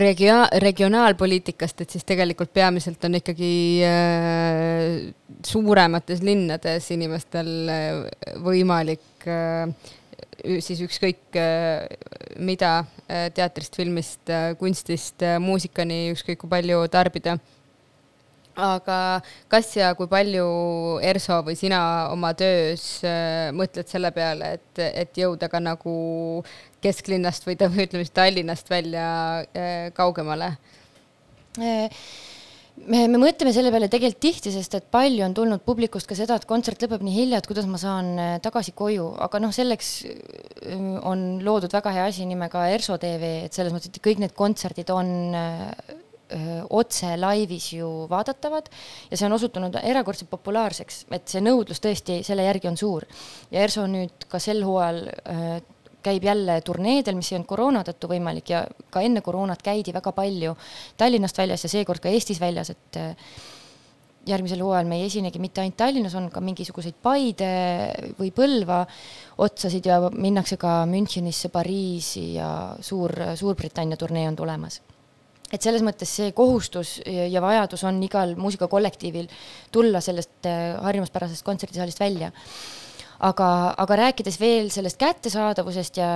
[0.00, 3.52] regio-, regionaalpoliitikast, et siis tegelikult peamiselt on ikkagi
[3.84, 5.12] äh,
[5.44, 9.68] suuremates linnades inimestel äh, võimalik äh,
[10.64, 11.84] siis ükskõik äh,
[12.40, 17.36] mida äh, teatrist, filmist äh,, kunstist äh,, muusikani, ükskõik kui palju tarbida
[18.56, 18.98] aga
[19.52, 20.46] kas ja kui palju
[21.04, 21.80] Erso või sina
[22.12, 25.96] oma töös äh, mõtled selle peale, et, et jõuda ka nagu
[26.84, 29.08] kesklinnast või ütleme siis Tallinnast välja
[29.52, 30.54] äh, kaugemale?
[31.56, 36.36] me, me mõtleme selle peale tegelikult tihti, sest et palju on tulnud publikust ka seda,
[36.36, 39.92] et kontsert lõpeb nii hilja, et kuidas ma saan äh, tagasi koju, aga noh, selleks
[40.06, 44.36] äh, on loodud väga hea asi nimega ERSO tv, et selles mõttes, et kõik need
[44.36, 45.96] kontserdid on äh,
[46.70, 48.68] otse laivis ju vaadatavad
[49.10, 53.06] ja see on osutunud erakordselt populaarseks, et see nõudlus tõesti selle järgi on suur.
[53.50, 55.04] ja ERSO nüüd ka sel hooajal
[56.06, 60.12] käib jälle turneedel, mis ei olnud koroona tõttu võimalik ja ka enne koroonat käidi väga
[60.14, 60.54] palju
[60.96, 62.98] Tallinnast väljas ja seekord ka Eestis väljas, et
[64.26, 67.52] järgmisel hooajal me ei esinegi mitte ainult Tallinnas, on ka mingisuguseid Paide
[68.18, 68.82] või Põlva
[69.46, 74.82] otsasid ja minnakse ka Münchenisse, Pariisi ja suur, Suurbritannia turnee on tulemas
[75.52, 79.28] et selles mõttes see kohustus ja ja vajadus on igal muusikakollektiivil
[79.72, 82.32] tulla sellest äh, harjumuspärasest kontserdisaalist välja
[83.24, 86.10] aga, aga rääkides veel sellest kättesaadavusest ja,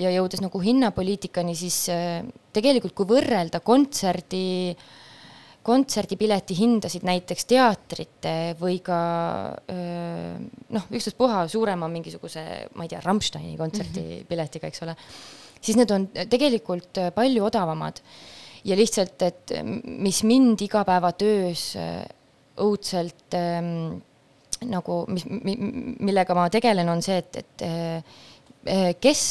[0.00, 2.20] ja jõudes nagu hinnapoliitikani, siis äh,
[2.54, 4.74] tegelikult kui võrrelda kontserdi,
[5.64, 8.98] kontserdipileti hindasid näiteks teatrite või ka
[9.72, 10.34] öö,
[10.76, 12.42] noh, ükstaspuha suurema mingisuguse,
[12.76, 14.26] ma ei tea, Rammsteini kontserti mm -hmm.
[14.28, 14.96] piletiga, eks ole,
[15.64, 18.02] siis need on tegelikult äh, palju odavamad
[18.64, 19.54] ja lihtsalt, et
[19.84, 22.02] mis mind igapäevatöös äh,
[22.64, 24.02] õudselt ähm,
[24.70, 29.24] nagu, mis, millega ma tegelen, on see, et, et eh, kes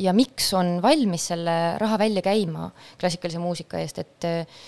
[0.00, 2.70] ja miks on valmis selle raha välja käima
[3.00, 4.62] klassikalise muusika eest, et eh,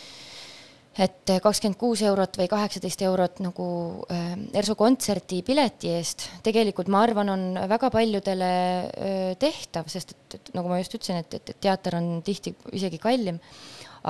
[0.92, 3.66] et kakskümmend kuus eurot või kaheksateist eurot nagu
[4.12, 10.36] äh, ERSO kontserdi pileti eest tegelikult ma arvan, on väga paljudele äh, tehtav, sest et,
[10.36, 13.40] et nagu ma just ütlesin, et, et, teater on tihti isegi kallim,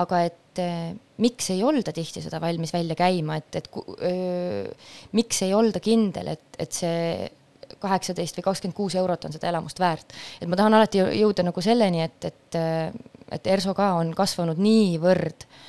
[0.01, 4.65] aga et äh, miks ei olda tihti seda valmis välja käima, et, et öö,
[5.13, 7.29] miks ei olda kindel, et, et see
[7.83, 10.13] kaheksateist või kakskümmend kuus eurot on seda elamust väärt.
[10.39, 12.59] et ma tahan alati jõuda nagu selleni, et, et,
[13.37, 15.63] et ERSO ka on kasvanud niivõrd äh,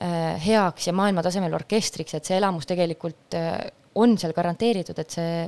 [0.00, 3.58] Äh, heaks ja maailmatasemel orkestriks, et see elamus tegelikult äh,
[4.00, 5.42] on seal garanteeritud, et see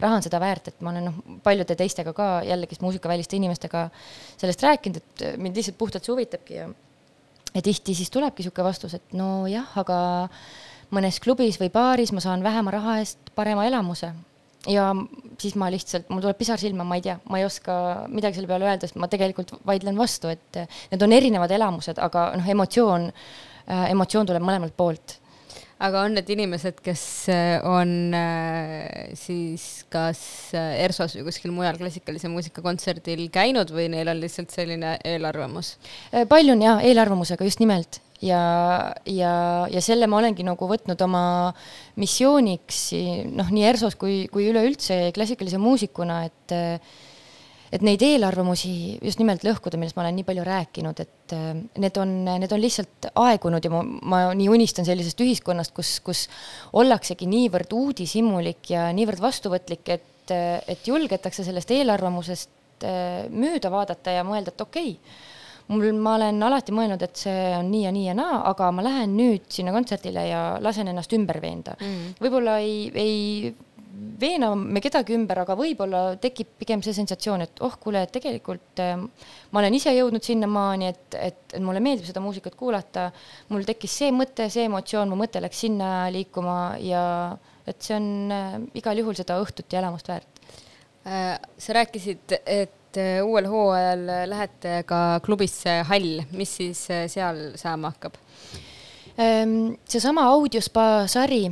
[0.00, 3.84] raha on seda väärt, et ma olen noh, paljude teistega ka jällegist muusikaväliste inimestega
[4.32, 6.66] sellest rääkinud, et äh, mind lihtsalt puhtalt see huvitabki ja
[7.56, 9.98] ja tihti siis tulebki niisugune vastus, et nojah, aga
[10.94, 14.12] mõnes klubis või baaris ma saan vähema raha eest parema elamuse.
[14.68, 14.92] ja
[15.40, 18.50] siis ma lihtsalt, mul tuleb pisar silma, ma ei tea, ma ei oska midagi selle
[18.50, 23.12] peale öelda, sest ma tegelikult vaidlen vastu, et need on erinevad elamused, aga noh, emotsioon
[23.66, 25.16] Äh, emotsioon tuleb mõlemalt poolt
[25.76, 27.02] aga on need inimesed, kes
[27.32, 30.20] äh, on äh, siis kas
[30.56, 35.76] ERSO-s või kuskil mujal klassikalise muusika kontserdil käinud või neil on lihtsalt selline eelarvamus?
[36.30, 38.40] palju on jaa, eelarvamusega just nimelt ja,
[39.04, 39.34] ja,
[39.72, 41.24] ja selle ma olengi nagu võtnud oma
[42.00, 42.80] missiooniks
[43.36, 46.56] noh, nii ERSO-s kui, kui üleüldse klassikalise muusikuna, et
[47.74, 51.46] et neid eelarvamusi just nimelt lõhkuda, millest ma olen nii palju rääkinud, et äh,
[51.82, 56.26] need on, need on lihtsalt aegunud ja ma, ma nii unistan sellisest ühiskonnast, kus, kus
[56.76, 64.26] ollaksegi niivõrd uudishimulik ja niivõrd vastuvõtlik, et, et julgetakse sellest eelarvamusest äh, mööda vaadata ja
[64.26, 65.24] mõelda, et okei okay,,
[65.72, 68.84] mul, ma olen alati mõelnud, et see on nii ja nii ja naa, aga ma
[68.86, 71.76] lähen nüüd sinna kontserdile ja lasen ennast ümber veenda.
[71.80, 72.16] Mm..
[72.22, 73.54] võib-olla ei, ei
[74.20, 78.82] veena me kedagi ümber, aga võib-olla tekib pigem see sensatsioon, et oh, kuule, et tegelikult
[78.82, 78.94] äh,
[79.52, 83.08] ma olen ise jõudnud sinnamaani, et, et, et mulle meeldib seda muusikat kuulata,
[83.52, 87.04] mul tekkis see mõte, see emotsioon, mu mõte läks sinna liikuma ja
[87.66, 90.42] et see on äh, igal juhul seda õhtut ja elamust väärt
[91.06, 91.36] äh,.
[91.58, 98.20] sa rääkisid, et äh, uuel hooajal lähete ka klubisse Hall, mis siis seal saama hakkab
[99.20, 99.76] ähm,?
[99.88, 101.46] seesama audiospa sari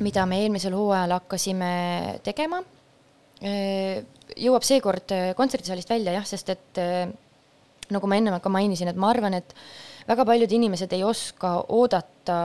[0.00, 1.72] mida me eelmisel hooajal hakkasime
[2.26, 2.62] tegema,
[3.40, 6.80] jõuab seekord kontserdisaalist välja jah, sest et
[7.90, 9.54] nagu ma ennem ka mainisin, et ma arvan, et
[10.08, 12.36] väga paljud inimesed ei oska oodata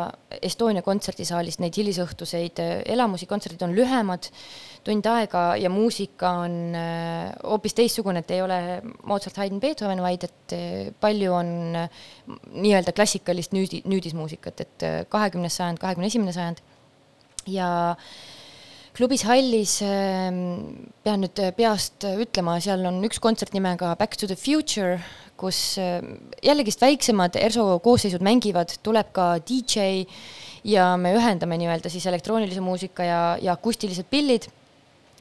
[0.42, 2.60] Estonia kontserdisaalis neid hilisõhtuseid.
[2.90, 4.30] Elamusi, kontserdid on lühemad,
[4.86, 6.76] tund aega ja muusika on
[7.44, 8.60] hoopis teistsugune, et ei ole
[9.06, 10.56] Mozart, Haydn, Beethoven, vaid et
[11.02, 16.64] palju on nii-öelda klassikalist nüüdi, nüüdismuusikat, et kahekümnes sajand, kahekümne esimene sajand
[17.48, 17.70] ja
[18.96, 24.38] klubis Hallis ähm, pean nüüd peast ütlema, seal on üks kontsert nimega Back to the
[24.40, 25.00] Future,
[25.40, 30.06] kus ähm, jällegist väiksemad ERSO koosseisud mängivad, tuleb ka DJ
[30.66, 34.48] ja me ühendame nii-öelda siis elektroonilise muusika ja, ja akustilised pillid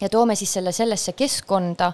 [0.01, 1.93] ja toome siis selle sellesse keskkonda,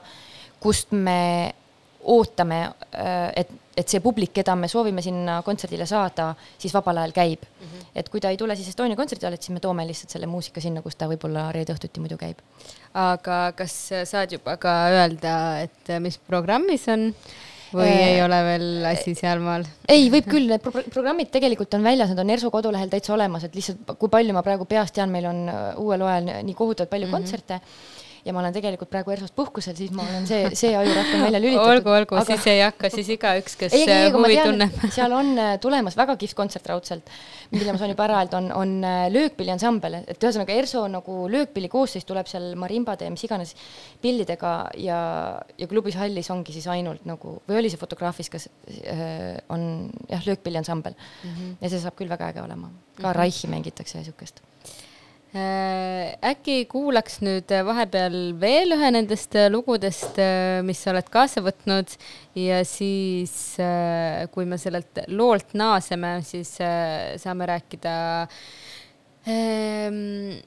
[0.61, 1.55] kust me
[2.03, 2.61] ootame,
[2.95, 7.45] äh, et, et see publik, keda me soovime sinna kontserdile saada, siis vabal ajal käib
[7.45, 7.67] mm.
[7.67, 7.87] -hmm.
[7.95, 10.83] et kui ta ei tule siis Estonia kontserdisaali, siis me toome lihtsalt selle muusika sinna,
[10.83, 12.39] kus ta võib-olla reede õhtuti muidu käib.
[12.95, 17.13] aga kas saad juba ka öelda, et mis programmis on?
[17.75, 19.65] või äh, ei ole veel asi sealmaal?
[19.95, 23.47] ei, võib küll, need pro programmid tegelikult on väljas, need on ERSO kodulehel täitsa olemas,
[23.47, 26.91] et lihtsalt kui palju ma praegu peast tean, meil on äh, uuel hooajal nii kohutavalt
[26.91, 27.19] palju mm -hmm.
[27.19, 27.61] kontserte
[28.25, 31.41] ja ma olen tegelikult praegu ERSO-s puhkusel, siis ma olen see, see ajurakk on välja
[31.45, 31.73] lülitatud.
[31.75, 34.77] olgu, olgu aga..., siis ei hakka, siis igaüks, kes ei, ei, huvi tunneb.
[34.95, 37.13] seal on äh, tulemas väga kihvt kontsert raudselt,
[37.55, 41.17] mille ma saan juba ära öelda, on, on äh, löökpilli ansambel, et ühesõnaga ERSO nagu
[41.33, 43.55] löökpilli koosseis tuleb seal marimbade ja mis iganes
[44.03, 45.01] pillidega ja,
[45.59, 48.49] ja klubis hallis ongi siis ainult nagu, või oli see fotograafis, kas
[48.85, 51.31] äh, on jah, löökpilli ansambel mm.
[51.31, 51.57] -hmm.
[51.61, 52.69] ja see saab küll väga äge olema.
[52.71, 53.17] ka mm -hmm.
[53.17, 54.80] Raichi mängitakse ja Äh,
[55.31, 61.93] äkki kuulaks nüüd vahepeal veel ühe nendest äh, lugudest, äh, mis sa oled kaasa võtnud.
[62.35, 63.35] Ja siis,
[64.35, 66.55] kui me sellelt loolt naaseme, siis
[67.23, 67.95] saame rääkida
[69.29, 70.41] ähm,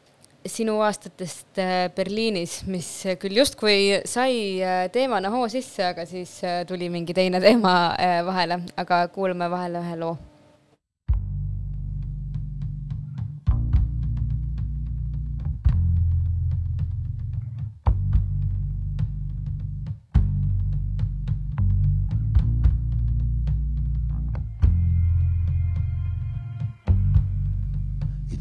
[0.47, 1.59] sinu aastatest
[1.95, 4.59] Berliinis, mis küll justkui sai
[4.95, 7.95] teemana hoo sisse, aga siis tuli mingi teine teema
[8.27, 10.15] vahele, aga kuulame vahele ühe loo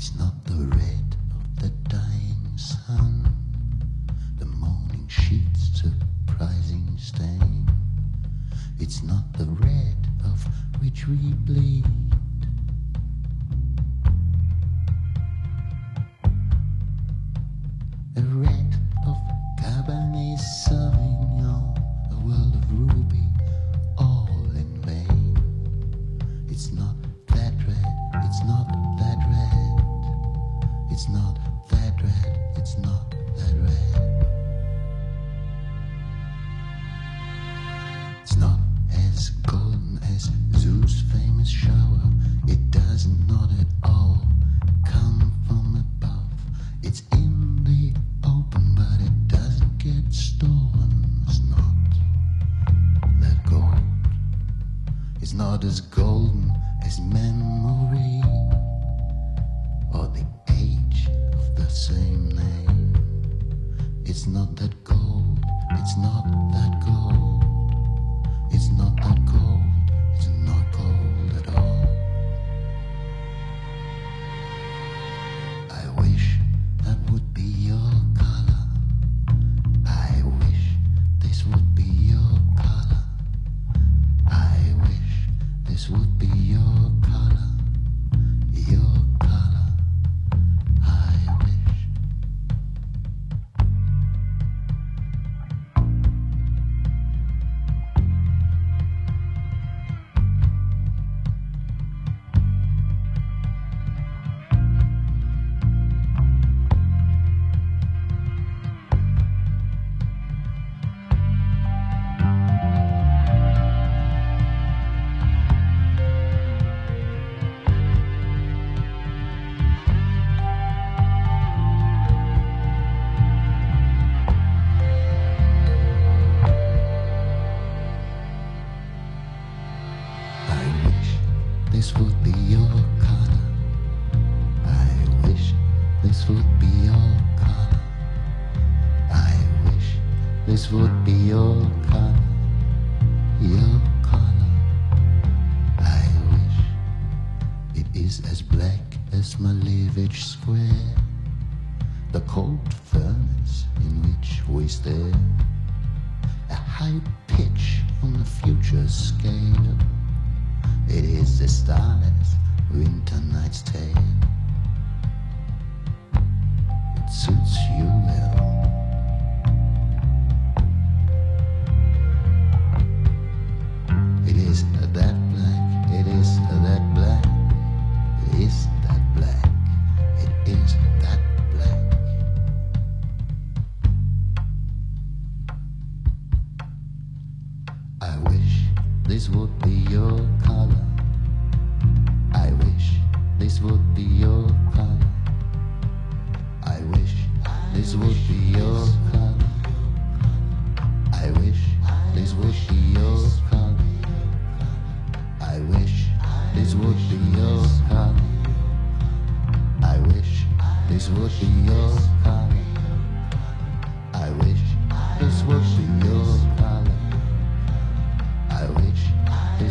[0.04, 3.36] It's not the red of the dying sun,
[4.36, 7.70] the morning sheet's surprising stain.
[8.80, 10.44] It's not the red of
[10.82, 12.11] which we bleed.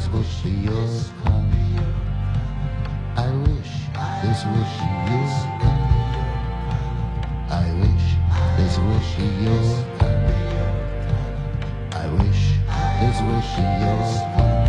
[0.02, 0.88] this would be your
[1.26, 1.52] home.
[3.16, 3.74] I wish
[4.24, 5.28] this would be your
[5.62, 5.92] home.
[7.50, 8.08] I wish
[8.58, 9.62] this would be your
[10.00, 10.26] home.
[11.92, 12.44] I wish
[13.00, 14.02] this would be your
[14.36, 14.61] home.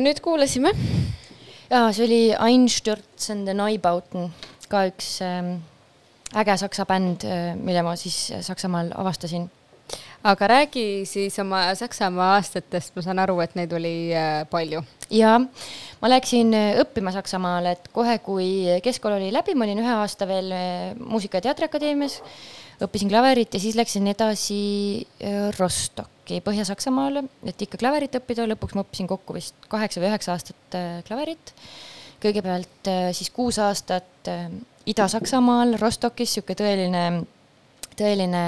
[0.00, 0.70] me nüüd kuulasime?
[1.68, 4.30] jaa, see oli Einstürzen den Neubauten,
[4.72, 5.58] ka üks ähm,
[6.40, 9.50] äge saksa bänd, äh, mille ma siis äh, Saksamaal avastasin.
[10.24, 14.80] aga räägi siis oma Saksamaa aastatest, ma saan aru, et neid oli äh, palju.
[15.12, 15.36] jaa,
[16.00, 18.48] ma läksin õppima Saksamaale, et kohe, kui
[18.80, 20.48] keskkool oli läbi, ma olin ühe aasta veel
[20.96, 22.22] Muusika- ja Teatriakadeemias,
[22.80, 24.62] õppisin klaverit ja siis läksin edasi
[25.58, 30.32] Rostocki minekski Põhja-Saksamaale, et ikka klaverit õppida, lõpuks ma õppisin kokku vist kaheksa või üheksa
[30.34, 31.52] aastat äh, klaverit.
[32.20, 34.48] kõigepealt äh, siis kuus aastat äh,
[34.86, 37.04] Ida-Saksamaal, Rostockis, niisugune tõeline,
[37.96, 38.44] tõeline,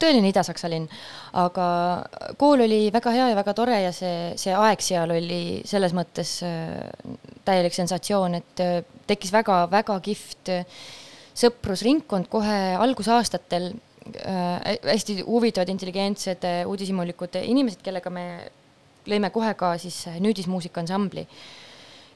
[0.00, 0.88] tõeline Ida-Saksa linn.
[1.32, 1.66] aga
[2.38, 6.40] kool oli väga hea ja väga tore ja see, see aeg seal oli selles mõttes
[7.44, 8.66] täielik sensatsioon, et
[9.06, 10.54] tekkis väga-väga kihvt
[11.34, 13.72] sõprusringkond kohe algusaastatel
[14.24, 18.26] äh, hästi huvitavad, intelligentsed, uudishimulikud inimesed, kellega me
[19.10, 21.26] lõime kohe ka siis äh, nüüdismuusikaansambli.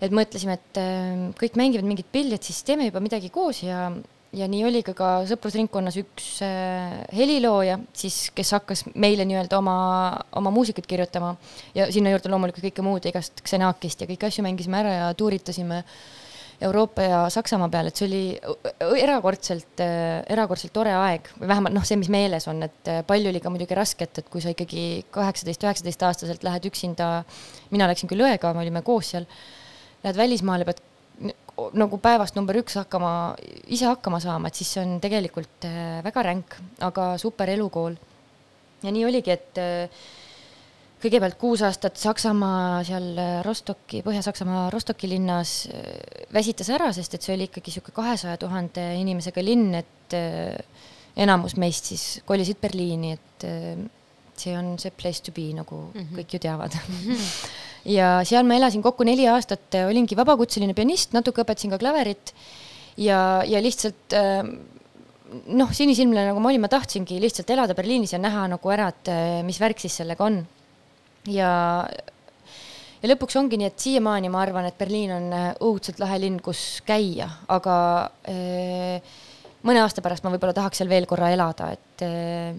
[0.01, 3.89] et mõtlesime, et äh, kõik mängivad mingit pilli, et siis teeme juba midagi koos ja,
[4.32, 9.78] ja nii oli ka, ka sõprusringkonnas üks äh, helilooja siis, kes hakkas meile nii-öelda oma,
[10.39, 11.34] oma muusikat kirjutama
[11.74, 15.82] ja sinna juurde loomulikult kõike muud, igast Xenakist ja kõiki asju mängisime ära ja tuuritasime
[16.61, 21.98] Euroopa ja Saksamaa peal, et see oli erakordselt erakordselt tore aeg või vähemalt noh, see,
[22.00, 26.02] mis meeles on, et palju oli ka muidugi rasket, et kui sa ikkagi kaheksateist, üheksateist
[26.09, 27.22] aastaselt lähed üksinda,
[27.70, 29.28] mina läksin küll õega, me olime koos seal,
[30.02, 30.82] lähed välismaale, pead
[31.78, 33.12] nagu päevast number üks hakkama,
[33.70, 35.66] ise hakkama saama, et siis see on tegelikult
[36.06, 37.98] väga ränk, aga super elukool.
[38.82, 39.62] ja nii oligi, et
[41.03, 47.24] kõigepealt kuus aastat Saksamaa seal äh, Rostocki, Põhja-Saksamaa Rostocki linnas äh, väsitas ära, sest et
[47.24, 50.59] see oli ikkagi niisugune kahesaja tuhande inimesega linn, et äh,
[51.18, 53.46] enamus meist siis kolisid Berliini, et
[54.38, 56.18] see on see place to be, nagu mm -hmm.
[56.18, 56.74] kõik ju teavad
[57.99, 62.34] ja seal ma elasin kokku neli aastat, olingi vabakutseline pianist, natuke õpetasin ka klaverit
[62.96, 64.14] ja, ja lihtsalt
[65.46, 69.11] noh, sinisilmne nagu ma olin, ma tahtsingi lihtsalt elada Berliinis ja näha nagu ära, et
[69.42, 70.46] mis värk siis sellega on.
[71.33, 71.53] Ja,
[73.03, 76.41] ja lõpuks ongi nii, et siiamaani ma arvan, et Berliin on äh, õudselt lahe linn,
[76.45, 77.76] kus käia, aga
[78.31, 79.14] äh,
[79.66, 82.53] mõne aasta pärast ma võib-olla tahaks seal veel korra elada, et äh,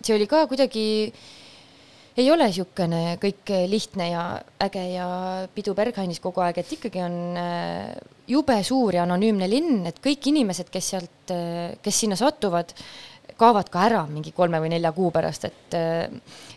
[0.00, 0.84] see oli ka kuidagi
[2.14, 4.20] ei ole niisugune kõik lihtne ja
[4.62, 5.06] äge ja
[5.50, 7.16] pidu Berghainis kogu aeg, et ikkagi on
[8.30, 11.32] jube suur ja anonüümne linn, et kõik inimesed, kes sealt,
[11.82, 12.70] kes sinna satuvad,
[13.38, 15.76] kaovad ka ära mingi kolme või nelja kuu pärast, et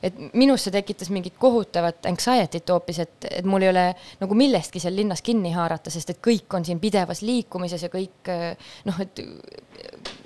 [0.04, 3.86] et minus see tekitas mingit kohutavat anxiety't hoopis, et, et mul ei ole
[4.22, 8.32] nagu millestki seal linnas kinni haarata, sest et kõik on siin pidevas liikumises ja kõik
[8.86, 9.24] noh, et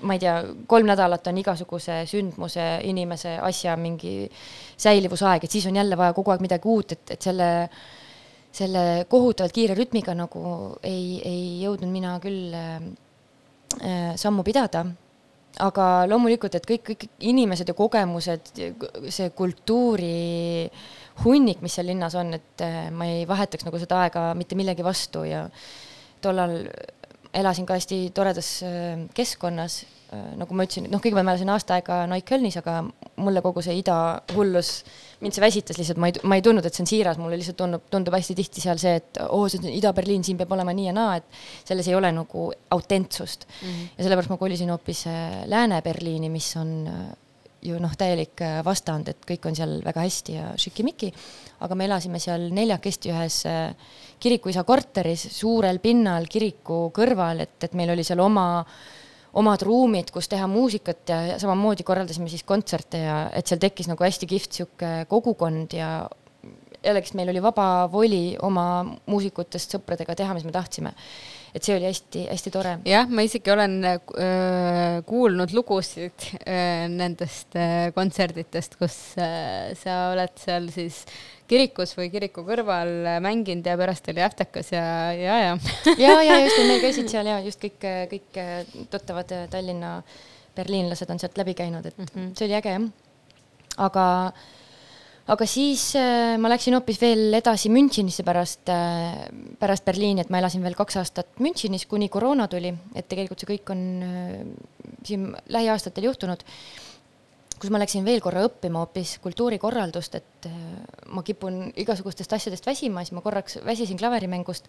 [0.02, 0.36] ma ei tea,
[0.68, 4.28] kolm nädalat on igasuguse sündmuse, inimese, asja mingi
[4.76, 7.50] säilivusaeg, et siis on jälle vaja kogu aeg midagi uut, et, et selle
[8.52, 10.42] selle kohutavalt kiire rütmiga nagu
[10.84, 14.84] ei, ei jõudnud mina küll äh, sammu pidada
[15.60, 18.52] aga loomulikult, et kõik, kõik inimesed ja kogemused,
[19.12, 20.68] see kultuuri
[21.24, 24.84] hunnik, mis seal linnas on, et äh, ma ei vahetaks nagu seda aega mitte millegi
[24.86, 25.44] vastu ja
[26.22, 26.62] tollal
[27.34, 29.82] elasin ka hästi toredas äh, keskkonnas,
[30.36, 32.82] nagu ma ütlesin, noh, kõigepealt ma elasin aasta aega Neuköllnis, aga
[33.24, 33.94] mulle kogu see ida
[34.34, 34.72] hullus,
[35.22, 37.56] mind see väsitas lihtsalt, ma ei, ma ei tundnud, et see on siiras, mulle lihtsalt
[37.62, 40.74] tundub, tundub hästi tihti seal see, et oo oh,, see on Ida-Berliin, siin peab olema
[40.76, 43.68] nii ja naa, et selles ei ole nagu autentsust mm.
[43.68, 43.90] -hmm.
[43.96, 45.06] ja sellepärast ma kolisin hoopis
[45.48, 46.74] Lääne-Berliini, mis on
[47.62, 51.12] ju noh, täielik vastand, et kõik on seal väga hästi ja šikimiki,
[51.62, 53.36] aga me elasime seal neljakesti ühes
[54.22, 58.64] kirikuisa korteris, suurel pinnal kiriku kõrval, et, et meil oli seal oma
[59.38, 64.04] omad ruumid, kus teha muusikat ja, samamoodi korraldasime siis kontserte ja et seal tekkis nagu
[64.04, 65.92] hästi kihvt sihuke kogukond ja
[66.84, 68.66] jällegist meil oli vaba voli oma
[69.06, 70.92] muusikutest sõpradega teha, mis me tahtsime.
[71.52, 72.72] Et see oli hästi-hästi tore.
[72.88, 80.32] jah, ma isegi olen äh, kuulnud lugusid äh, nendest äh, kontserditest, kus äh, sa oled
[80.40, 81.02] seal siis
[81.50, 85.56] kirikus või kiriku kõrval mänginud ja pärast oli äftekas ja, ja, ja.
[86.00, 87.84] ja, ja just, meil käisid seal ja just kõik,
[88.14, 88.40] kõik
[88.92, 89.98] tuttavad Tallinna
[90.56, 92.32] berliinlased on sealt läbi käinud, et mm -hmm.
[92.36, 92.88] see oli äge jah.
[93.76, 94.06] aga,
[95.30, 99.26] aga siis äh, ma läksin hoopis veel edasi Münchenisse pärast äh,,
[99.60, 103.52] pärast Berliini, et ma elasin veel kaks aastat Münchenis, kuni koroona tuli, et tegelikult see
[103.54, 104.40] kõik on äh,
[105.06, 106.42] siin lähiaastatel juhtunud
[107.62, 110.48] kus ma läksin veel korra õppima hoopis kultuurikorraldust, et
[111.14, 114.66] ma kipun igasugustest asjadest väsima, siis ma korraks väsisin klaverimängust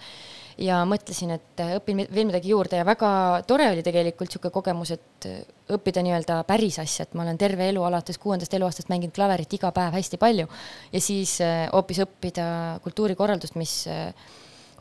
[0.62, 3.10] ja mõtlesin, et õpin veel midagi juurde ja väga
[3.50, 5.28] tore oli tegelikult niisugune kogemus, et
[5.74, 9.74] õppida nii-öelda päris asja, et ma olen terve elu alates kuuendast eluaastast mänginud klaverit iga
[9.74, 10.46] päev hästi palju
[10.94, 11.40] ja siis
[11.74, 12.48] hoopis õppida
[12.86, 13.80] kultuurikorraldust, mis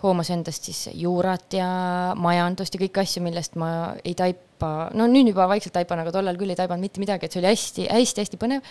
[0.02, 1.68] hoomas endast siis juurat ja
[2.18, 3.70] majandust ja kõiki asju, millest ma
[4.04, 7.34] ei taipa, no nüüd juba vaikselt taipan, aga tollal küll ei taibanud mitte midagi, et
[7.34, 8.66] see oli hästi-hästi-hästi põnev.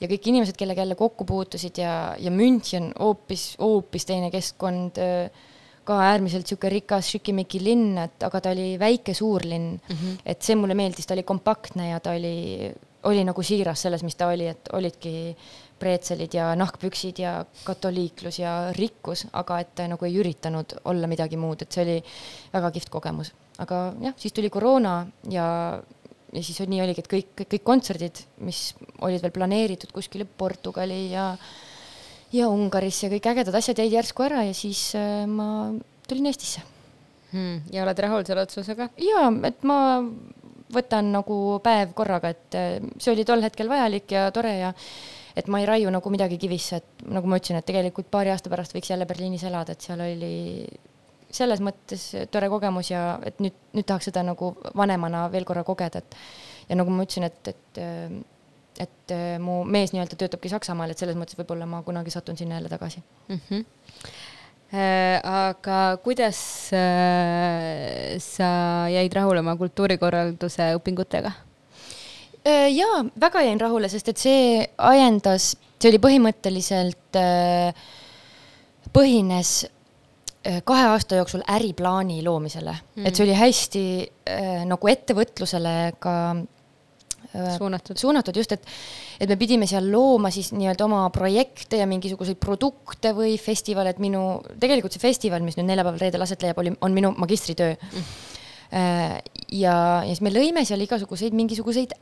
[0.00, 5.00] ja kõik inimesed, kellega jälle kokku puutusid ja, ja München hoopis, hoopis teine keskkond,
[5.84, 10.20] ka äärmiselt niisugune rikas šikimiki linn, et aga ta oli väike suurlinn mm, -hmm.
[10.26, 12.70] et see mulle meeldis, ta oli kompaktne ja ta oli,
[13.10, 15.36] oli nagu siiras selles, mis ta oli, et olidki
[15.80, 21.64] preetselid ja nahkpüksid ja katoliiklus ja rikkus, aga et nagu ei üritanud olla midagi muud,
[21.64, 21.96] et see oli
[22.52, 23.32] väga kihvt kogemus.
[23.60, 24.94] aga jah, siis tuli koroona
[25.28, 25.46] ja,
[26.32, 28.70] ja siis nii oligi, et kõik, kõik, kontserdid, mis
[29.04, 31.34] olid veel planeeritud kuskile Portugali ja
[32.32, 35.72] ja Ungarisse kõik ägedad asjad jäid järsku ära ja siis äh, ma
[36.08, 36.62] tulin Eestisse
[37.32, 37.72] hmm,.
[37.74, 38.90] ja oled rahul selle otsusega?
[39.02, 39.80] jaa, et ma
[40.70, 44.74] võtan nagu päev korraga, et äh, see oli tol hetkel vajalik ja tore ja
[45.36, 48.50] et ma ei raiu nagu midagi kivisse, et nagu ma ütlesin, et tegelikult paari aasta
[48.52, 50.66] pärast võiks jälle Berliinis elada, et seal oli
[51.30, 56.02] selles mõttes tore kogemus ja et nüüd, nüüd tahaks seda nagu vanemana veel korra kogeda,
[56.02, 56.16] et
[56.70, 57.82] ja nagu ma ütlesin, et, et
[58.80, 59.12] et
[59.42, 63.02] mu mees nii-öelda töötabki Saksamaal, et selles mõttes võib-olla ma kunagi satun sinna jälle tagasi.
[63.28, 63.40] mm.
[63.48, 63.64] -hmm.
[65.26, 71.32] aga kuidas äh, sa jäid rahule oma kultuurikorralduse õpingutega?
[72.44, 77.18] Jaa, väga jäin rahule, sest et see ajendas, see oli põhimõtteliselt,
[78.94, 79.50] põhines
[80.64, 83.82] kahe aasta jooksul äriplaani loomisele mm., et see oli hästi
[84.70, 86.14] nagu ettevõtlusele ka
[87.30, 87.94] Suunatud.
[87.96, 88.64] suunatud just, et,
[89.22, 94.00] et me pidime seal looma siis nii-öelda oma projekte ja mingisuguseid produkte või festivale, et
[94.02, 98.08] minu, tegelikult see festival, mis nüüd neljapäeval-reedel aset leiab, oli, on minu magistritöö mm..
[98.70, 101.94] ja, ja siis me lõime seal igasuguseid mingisuguseid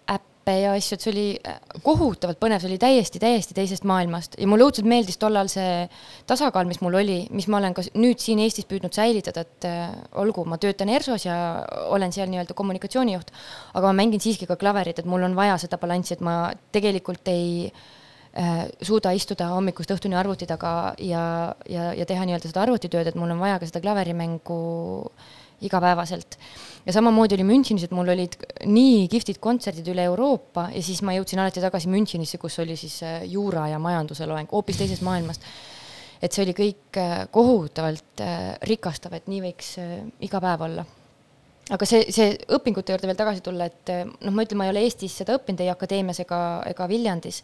[0.48, 4.36] äppe ja asju, et see oli äh, kohutavalt põnev, see oli täiesti, täiesti teisest maailmast.
[4.40, 5.86] Ja mulle õudselt meeldis tollal see
[6.28, 9.92] tasakaal, mis mul oli, mis ma olen ka nüüd siin Eestis püüdnud säilitada, et äh,
[10.20, 11.38] olgu, ma töötan ERSO-s ja
[11.88, 13.32] olen seal nii-öelda kommunikatsioonijuht,
[13.74, 16.38] aga ma mängin siiski ka klaverit, et mul on vaja seda balanssi, et ma
[16.74, 21.24] tegelikult ei äh, suuda istuda hommikust õhtuni arvuti taga ja,
[21.68, 24.62] ja, ja teha nii-öelda seda arvutitööd, et mul on vaja ka seda klaverimängu
[25.60, 26.38] igapäevaselt.
[26.86, 28.36] ja samamoodi oli Münchenis, et mul olid
[28.66, 33.00] nii kihvtid kontserdid üle Euroopa ja siis ma jõudsin alati tagasi Münchenisse, kus oli siis
[33.02, 35.42] äh, juura ja majanduse loeng hoopis teisest maailmast.
[36.22, 39.74] et see oli kõik äh, kohutavalt äh, rikastav, et nii võiks
[40.20, 40.86] iga päev olla
[41.74, 44.86] aga see, see õpingute juurde veel tagasi tulla, et noh, ma ütlen, ma ei ole
[44.86, 46.38] Eestis seda õppinud ei akadeemias ega,
[46.70, 47.42] ega Viljandis.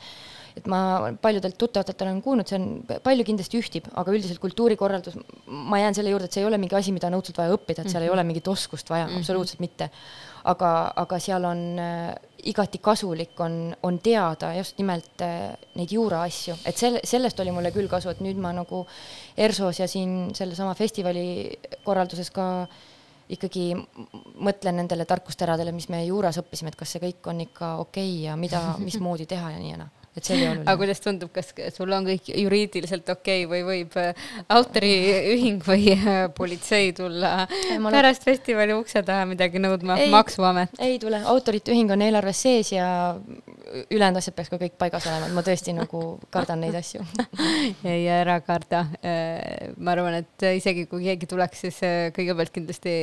[0.55, 0.81] Et ma
[1.23, 5.17] paljudelt tuttavatelt olen kuulnud, see on, palju kindlasti ühtib, aga üldiselt kultuurikorraldus,
[5.51, 7.83] ma jään selle juurde, et see ei ole mingi asi, mida on õudselt vaja õppida,
[7.83, 9.25] et seal ei ole mingit oskust vaja mm, -hmm.
[9.25, 9.91] absoluutselt mitte.
[10.45, 16.23] aga, aga seal on äh, igati kasulik on, on teada just nimelt äh, neid juura
[16.23, 18.87] asju, et selle, sellest oli mulle küll kasu, et nüüd ma nagu
[19.37, 22.67] ERSO-s ja siin sellesama festivali korralduses ka
[23.29, 23.73] ikkagi
[24.37, 28.25] mõtlen nendele tarkusteradele, mis me juuras õppisime, et kas see kõik on ikka okei okay
[28.29, 30.77] ja mida, mismoodi teha ja nii ja naa, et see oli aga oluline.
[30.81, 36.21] kuidas tundub, kas sul on kõik juriidiliselt okei okay või võib äh, autoriühing või äh,
[36.37, 37.49] politsei tulla
[37.83, 40.79] ma pärast festivali ukse taha midagi nõudma, maksuamet?
[40.85, 42.89] ei tule, autorite ühing on eelarves sees ja
[43.91, 46.03] ülejäänud asjad peaks ka kõik paigas olema, et ma tõesti nagu
[46.35, 47.05] kardan neid asju.
[47.93, 48.85] ei, ära karda.
[49.77, 52.95] ma arvan, et isegi kui keegi tuleks, siis äh, kõigepealt kindlasti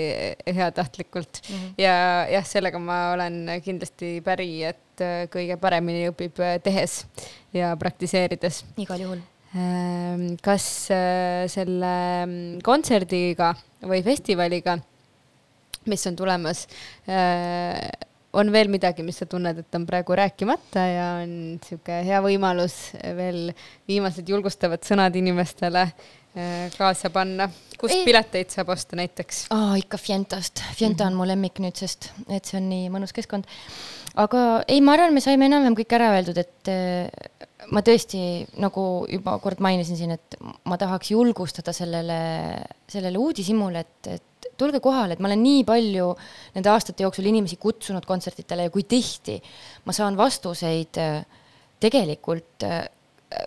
[0.45, 1.55] heatahtlikult mm.
[1.55, 1.73] -hmm.
[1.81, 1.95] ja
[2.31, 7.05] jah, sellega ma olen kindlasti päri, et äh, kõige paremini õpib äh, tehes
[7.53, 8.63] ja praktiseerides.
[8.77, 9.21] igal juhul.
[10.41, 11.95] kas äh, selle
[12.25, 13.53] mm, kontserdiga
[13.83, 14.77] või festivaliga,
[15.91, 16.67] mis on tulemas,
[18.33, 22.77] on veel midagi, mis sa tunned, et on praegu rääkimata ja on niisugune hea võimalus
[23.17, 23.51] veel
[23.89, 27.49] viimased julgustavad sõnad inimestele äh, kaasa panna.
[27.77, 28.05] kust Ei.
[28.07, 29.45] pileteid saab osta näiteks?
[29.55, 30.63] aa, ikka Fientast.
[30.77, 33.49] Fienta on mu lemmik nüüdsest, et see on nii mõnus keskkond.
[34.15, 37.37] aga ei, ma arvan, me saime enam-vähem kõik ära öeldud, et eh,
[37.71, 42.19] ma tõesti nagu juba kord mainisin siin, et ma tahaks julgustada sellele,
[42.91, 44.27] sellele uudishimule, et, et
[44.61, 46.07] tulge kohale, et ma olen nii palju
[46.55, 49.39] nende aastate jooksul inimesi kutsunud kontsertidele ja kui tihti
[49.85, 51.21] ma saan vastuseid eh,
[51.81, 52.81] tegelikult eh,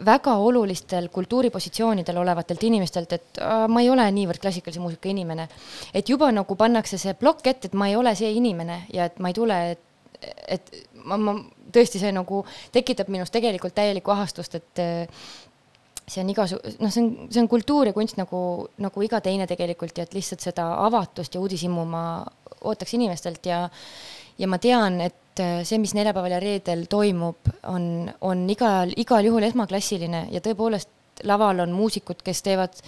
[0.06, 5.48] väga olulistel kultuuripositsioonidel olevatelt inimestelt, et "Aa, ma ei ole niivõrd klassikalise muusika inimene.
[5.94, 9.18] et juba nagu pannakse see plokk ette, et ma ei ole see inimene ja et
[9.20, 9.80] ma ei tule, et,
[10.48, 10.72] et
[11.04, 11.34] ma, ma
[11.72, 14.80] tõesti, see nagu tekitab minus tegelikult täielikku ahastust, et
[16.08, 18.40] see on igasu-, noh, see on, see on kultuur ja kunst nagu,
[18.82, 22.04] nagu iga teine tegelikult ja et lihtsalt seda avatust ja uudishimu ma
[22.64, 23.64] ootaks inimestelt ja
[24.38, 29.26] ja ma tean, et äh, see, mis neljapäeval ja reedel toimub, on, on igal, igal
[29.26, 32.80] juhul esmaklassiline ja tõepoolest laval on muusikud, kes teevad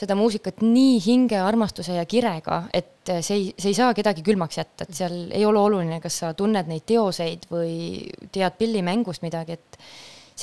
[0.00, 4.24] seda muusikat nii hinge, armastuse ja kirega, et äh, see ei, see ei saa kedagi
[4.26, 9.24] külmaks jätta, et seal ei ole oluline, kas sa tunned neid teoseid või tead pillimängust
[9.26, 9.78] midagi, et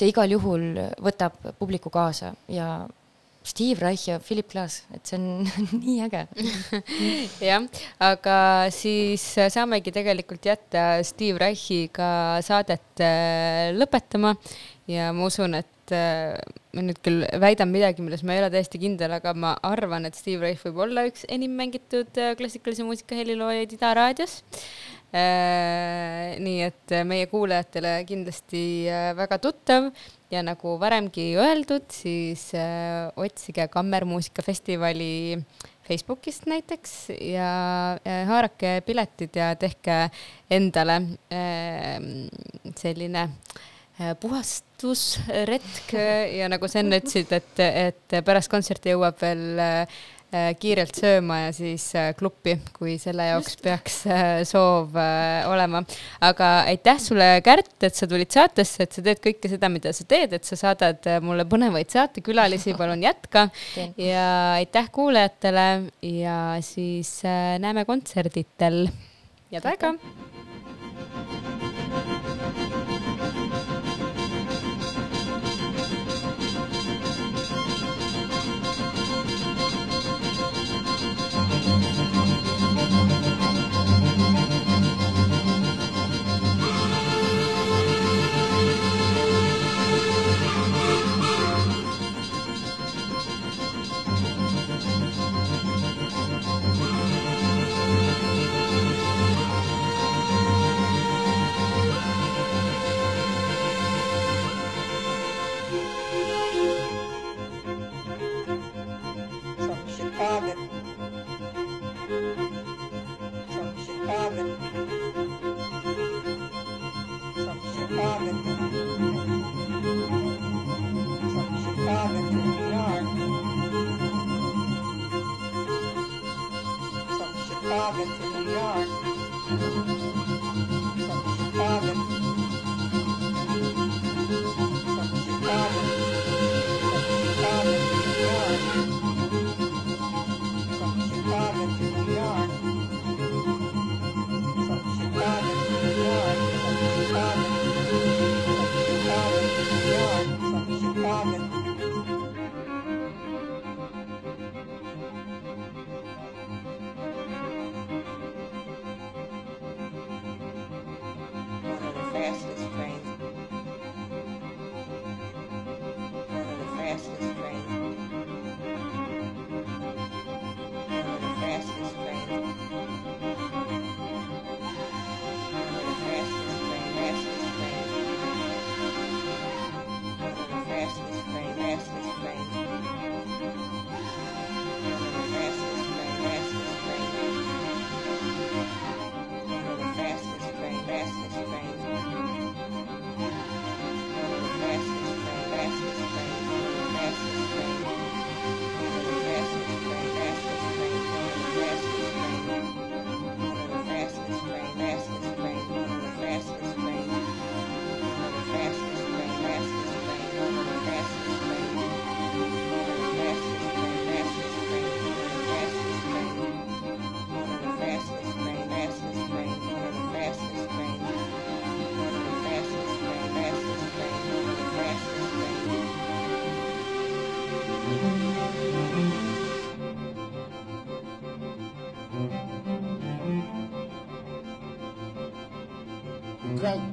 [0.00, 0.72] see igal juhul
[1.04, 2.70] võtab publiku kaasa ja
[3.42, 5.46] Steve Reich ja Philip Glass, et see on
[5.82, 6.26] nii äge.
[7.50, 7.64] jah,
[8.04, 8.36] aga
[8.74, 12.10] siis saamegi tegelikult jätta Steve Reichiga
[12.44, 14.34] saadet äh, lõpetama
[14.90, 16.36] ja ma usun, et äh,
[16.76, 20.20] ma nüüd küll väidan midagi, milles ma ei ole täiesti kindel, aga ma arvan, et
[20.20, 24.42] Steve Reich võib olla üks enim mängitud äh, klassikalise muusika heliloojaid Ida raadios.
[25.10, 29.88] Äh, nii et meie kuulajatele kindlasti äh, väga tuttav
[30.30, 35.40] ja nagu varemgi öeldud, siis äh, otsige Kammermuusikafestivali
[35.82, 36.92] Facebookist näiteks
[37.26, 37.48] ja
[38.28, 39.96] haarake piletid ja tehke
[40.46, 41.00] endale
[41.34, 42.30] ähm,
[42.78, 43.26] selline
[44.22, 45.90] puhastusretk.
[46.38, 49.58] Ja nagu sa enne ütlesid, et, et pärast kontserti jõuab veel
[50.30, 54.94] Äh, kiirelt sööma ja siis äh, kluppi, kui selle jaoks peaks äh, soov
[55.50, 55.80] olema.
[56.22, 60.06] aga aitäh sulle, Kärt, et sa tulid saatesse, et sa teed kõike seda, mida sa
[60.06, 63.48] teed, et sa saadad mulle põnevaid saatekülalisi, palun jätka.
[63.98, 64.28] ja
[64.60, 65.66] aitäh kuulajatele
[66.12, 67.10] ja siis
[67.58, 68.84] näeme kontserditel.
[69.50, 69.96] head aega.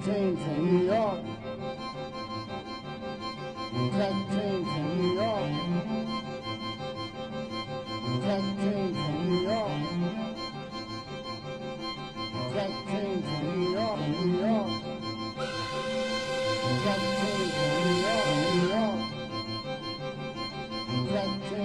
[0.08, 1.20] train to New York.
[3.91, 5.51] Black train to New York.
[8.24, 9.84] Black train to New York.
[12.53, 14.72] Black train to New York, New York.
[16.84, 18.99] Black train to New York, New York.
[21.10, 21.57] Black train